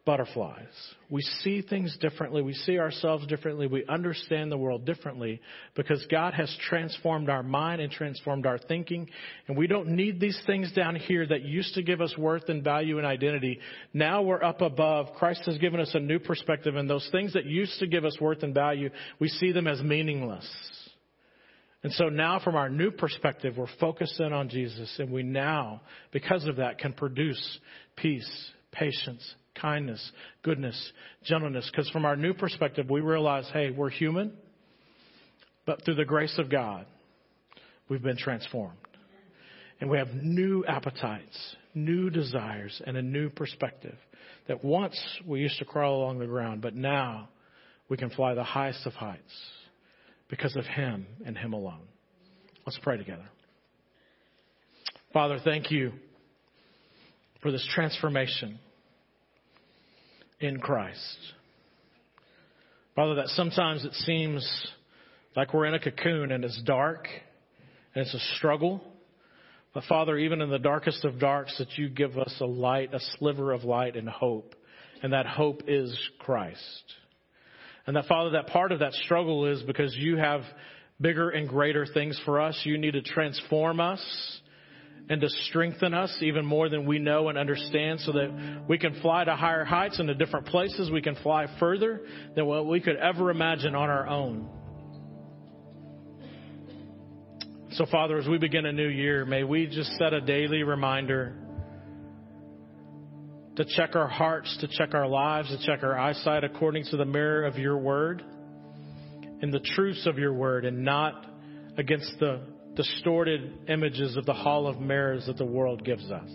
butterflies. 0.08 0.72
We 1.10 1.20
see 1.20 1.60
things 1.60 1.94
differently. 2.00 2.40
We 2.40 2.54
see 2.54 2.78
ourselves 2.78 3.26
differently. 3.26 3.66
We 3.66 3.84
understand 3.86 4.50
the 4.50 4.56
world 4.56 4.86
differently 4.86 5.42
because 5.76 6.02
God 6.10 6.32
has 6.32 6.50
transformed 6.66 7.28
our 7.28 7.42
mind 7.42 7.82
and 7.82 7.92
transformed 7.92 8.46
our 8.46 8.56
thinking. 8.56 9.10
And 9.48 9.58
we 9.58 9.66
don't 9.66 9.88
need 9.88 10.18
these 10.18 10.40
things 10.46 10.72
down 10.72 10.96
here 10.96 11.26
that 11.26 11.42
used 11.42 11.74
to 11.74 11.82
give 11.82 12.00
us 12.00 12.16
worth 12.16 12.48
and 12.48 12.64
value 12.64 12.96
and 12.96 13.06
identity. 13.06 13.60
Now 13.92 14.22
we're 14.22 14.42
up 14.42 14.62
above. 14.62 15.08
Christ 15.18 15.42
has 15.44 15.58
given 15.58 15.78
us 15.78 15.90
a 15.92 16.00
new 16.00 16.18
perspective 16.18 16.74
and 16.74 16.88
those 16.88 17.06
things 17.12 17.34
that 17.34 17.44
used 17.44 17.78
to 17.80 17.86
give 17.86 18.06
us 18.06 18.16
worth 18.18 18.42
and 18.42 18.54
value, 18.54 18.88
we 19.20 19.28
see 19.28 19.52
them 19.52 19.66
as 19.66 19.82
meaningless. 19.82 20.48
And 21.82 21.92
so 21.92 22.08
now 22.08 22.40
from 22.42 22.56
our 22.56 22.70
new 22.70 22.92
perspective, 22.92 23.58
we're 23.58 23.66
focused 23.78 24.18
in 24.20 24.32
on 24.32 24.48
Jesus 24.48 24.90
and 24.98 25.12
we 25.12 25.22
now, 25.22 25.82
because 26.12 26.46
of 26.46 26.56
that, 26.56 26.78
can 26.78 26.94
produce 26.94 27.58
peace, 27.94 28.50
patience, 28.72 29.34
kindness, 29.60 30.12
goodness, 30.42 30.92
gentleness. 31.24 31.68
Because 31.70 31.88
from 31.90 32.04
our 32.04 32.16
new 32.16 32.34
perspective, 32.34 32.88
we 32.90 33.00
realize, 33.00 33.48
hey, 33.52 33.70
we're 33.70 33.90
human, 33.90 34.32
but 35.66 35.84
through 35.84 35.96
the 35.96 36.04
grace 36.04 36.38
of 36.38 36.50
God, 36.50 36.86
we've 37.88 38.02
been 38.02 38.16
transformed. 38.16 38.76
And 39.80 39.88
we 39.88 39.98
have 39.98 40.08
new 40.14 40.64
appetites, 40.66 41.56
new 41.74 42.10
desires, 42.10 42.80
and 42.86 42.96
a 42.96 43.02
new 43.02 43.30
perspective. 43.30 43.96
That 44.48 44.64
once 44.64 44.98
we 45.26 45.40
used 45.40 45.58
to 45.58 45.64
crawl 45.64 46.02
along 46.02 46.18
the 46.18 46.26
ground, 46.26 46.62
but 46.62 46.74
now 46.74 47.28
we 47.88 47.96
can 47.96 48.10
fly 48.10 48.34
the 48.34 48.44
highest 48.44 48.86
of 48.86 48.94
heights 48.94 49.20
because 50.28 50.56
of 50.56 50.64
Him 50.64 51.06
and 51.24 51.36
Him 51.36 51.52
alone. 51.52 51.86
Let's 52.66 52.78
pray 52.82 52.96
together. 52.96 53.28
Father, 55.12 55.38
thank 55.42 55.70
you 55.70 55.92
for 57.40 57.50
this 57.50 57.66
transformation 57.74 58.58
in 60.40 60.60
Christ. 60.60 61.18
Father, 62.94 63.16
that 63.16 63.28
sometimes 63.28 63.84
it 63.84 63.94
seems 63.94 64.66
like 65.36 65.54
we're 65.54 65.66
in 65.66 65.74
a 65.74 65.80
cocoon 65.80 66.32
and 66.32 66.44
it's 66.44 66.60
dark 66.64 67.06
and 67.94 68.04
it's 68.04 68.14
a 68.14 68.36
struggle. 68.36 68.82
But 69.74 69.84
Father, 69.84 70.18
even 70.18 70.40
in 70.40 70.50
the 70.50 70.58
darkest 70.58 71.04
of 71.04 71.20
darks, 71.20 71.56
that 71.58 71.76
you 71.76 71.88
give 71.88 72.18
us 72.18 72.34
a 72.40 72.46
light, 72.46 72.94
a 72.94 73.00
sliver 73.18 73.52
of 73.52 73.64
light 73.64 73.96
and 73.96 74.08
hope. 74.08 74.54
And 75.02 75.12
that 75.12 75.26
hope 75.26 75.62
is 75.68 75.96
Christ. 76.18 76.82
And 77.86 77.94
that 77.96 78.06
Father, 78.06 78.30
that 78.30 78.48
part 78.48 78.72
of 78.72 78.80
that 78.80 78.92
struggle 78.94 79.46
is 79.46 79.62
because 79.62 79.94
you 79.96 80.16
have 80.16 80.42
bigger 81.00 81.30
and 81.30 81.48
greater 81.48 81.86
things 81.86 82.20
for 82.24 82.40
us. 82.40 82.60
You 82.64 82.78
need 82.78 82.94
to 82.94 83.02
transform 83.02 83.78
us 83.78 84.00
and 85.10 85.20
to 85.20 85.28
strengthen 85.48 85.94
us 85.94 86.14
even 86.20 86.44
more 86.44 86.68
than 86.68 86.86
we 86.86 86.98
know 86.98 87.28
and 87.28 87.38
understand 87.38 88.00
so 88.00 88.12
that 88.12 88.64
we 88.68 88.76
can 88.78 89.00
fly 89.00 89.24
to 89.24 89.34
higher 89.34 89.64
heights 89.64 89.98
and 89.98 90.08
to 90.08 90.14
different 90.14 90.46
places. 90.46 90.90
We 90.90 91.00
can 91.00 91.14
fly 91.16 91.46
further 91.58 92.02
than 92.34 92.46
what 92.46 92.66
we 92.66 92.80
could 92.80 92.96
ever 92.96 93.30
imagine 93.30 93.74
on 93.74 93.88
our 93.88 94.06
own. 94.06 94.50
So, 97.72 97.86
Father, 97.86 98.18
as 98.18 98.26
we 98.26 98.38
begin 98.38 98.66
a 98.66 98.72
new 98.72 98.88
year, 98.88 99.24
may 99.24 99.44
we 99.44 99.66
just 99.66 99.90
set 99.98 100.12
a 100.12 100.20
daily 100.20 100.62
reminder 100.62 101.34
to 103.56 103.64
check 103.76 103.96
our 103.96 104.08
hearts, 104.08 104.56
to 104.60 104.68
check 104.68 104.94
our 104.94 105.06
lives, 105.06 105.48
to 105.48 105.66
check 105.66 105.82
our 105.82 105.98
eyesight 105.98 106.44
according 106.44 106.84
to 106.84 106.96
the 106.96 107.04
mirror 107.04 107.44
of 107.44 107.56
your 107.56 107.76
word 107.78 108.22
and 109.40 109.52
the 109.52 109.60
truths 109.60 110.06
of 110.06 110.18
your 110.18 110.32
word 110.32 110.64
and 110.64 110.84
not 110.84 111.26
against 111.76 112.18
the 112.18 112.40
distorted 112.78 113.68
images 113.68 114.16
of 114.16 114.24
the 114.24 114.32
hall 114.32 114.68
of 114.68 114.80
mirrors 114.80 115.26
that 115.26 115.36
the 115.36 115.44
world 115.44 115.84
gives 115.84 116.08
us. 116.12 116.30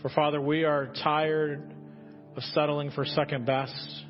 For 0.00 0.08
Father, 0.08 0.40
we 0.40 0.62
are 0.62 0.86
tired 1.02 1.74
of 2.36 2.42
settling 2.54 2.92
for 2.92 3.04
second 3.04 3.44
best. 3.44 4.04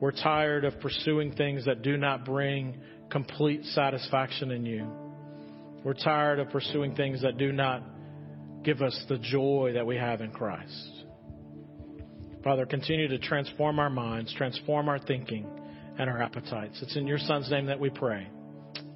We're 0.00 0.12
tired 0.12 0.64
of 0.64 0.80
pursuing 0.80 1.34
things 1.34 1.66
that 1.66 1.82
do 1.82 1.98
not 1.98 2.24
bring 2.24 2.78
complete 3.10 3.66
satisfaction 3.66 4.50
in 4.50 4.64
you. 4.64 4.88
We're 5.84 5.92
tired 5.92 6.38
of 6.38 6.48
pursuing 6.48 6.94
things 6.94 7.20
that 7.20 7.36
do 7.36 7.52
not 7.52 7.82
give 8.62 8.80
us 8.80 8.98
the 9.10 9.18
joy 9.18 9.72
that 9.74 9.86
we 9.86 9.96
have 9.96 10.22
in 10.22 10.30
Christ. 10.30 11.04
Father, 12.42 12.64
continue 12.64 13.08
to 13.08 13.18
transform 13.18 13.78
our 13.78 13.90
minds, 13.90 14.34
transform 14.38 14.88
our 14.88 14.98
thinking 14.98 15.46
and 15.98 16.08
our 16.08 16.22
appetites. 16.22 16.80
It's 16.80 16.96
in 16.96 17.06
your 17.06 17.18
Son's 17.18 17.50
name 17.50 17.66
that 17.66 17.78
we 17.78 17.90
pray. 17.90 18.26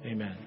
Amen. 0.05 0.37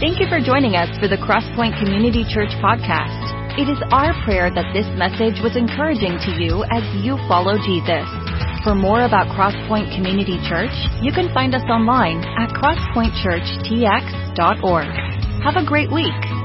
Thank 0.00 0.18
you 0.20 0.26
for 0.28 0.40
joining 0.40 0.76
us 0.76 0.88
for 1.00 1.08
the 1.08 1.16
Crosspoint 1.16 1.78
Community 1.78 2.24
Church 2.28 2.50
podcast. 2.60 3.32
It 3.56 3.70
is 3.70 3.78
our 3.94 4.12
prayer 4.26 4.50
that 4.50 4.74
this 4.74 4.84
message 4.98 5.38
was 5.40 5.54
encouraging 5.56 6.18
to 6.18 6.32
you 6.42 6.66
as 6.74 6.82
you 7.00 7.16
follow 7.30 7.54
Jesus. 7.62 8.02
For 8.66 8.74
more 8.74 9.04
about 9.06 9.30
Crosspoint 9.32 9.94
Community 9.94 10.36
Church, 10.48 10.74
you 11.00 11.12
can 11.12 11.32
find 11.32 11.54
us 11.54 11.62
online 11.70 12.24
at 12.36 12.50
crosspointchurchtx.org. 12.58 14.88
Have 15.44 15.56
a 15.56 15.64
great 15.64 15.92
week. 15.92 16.43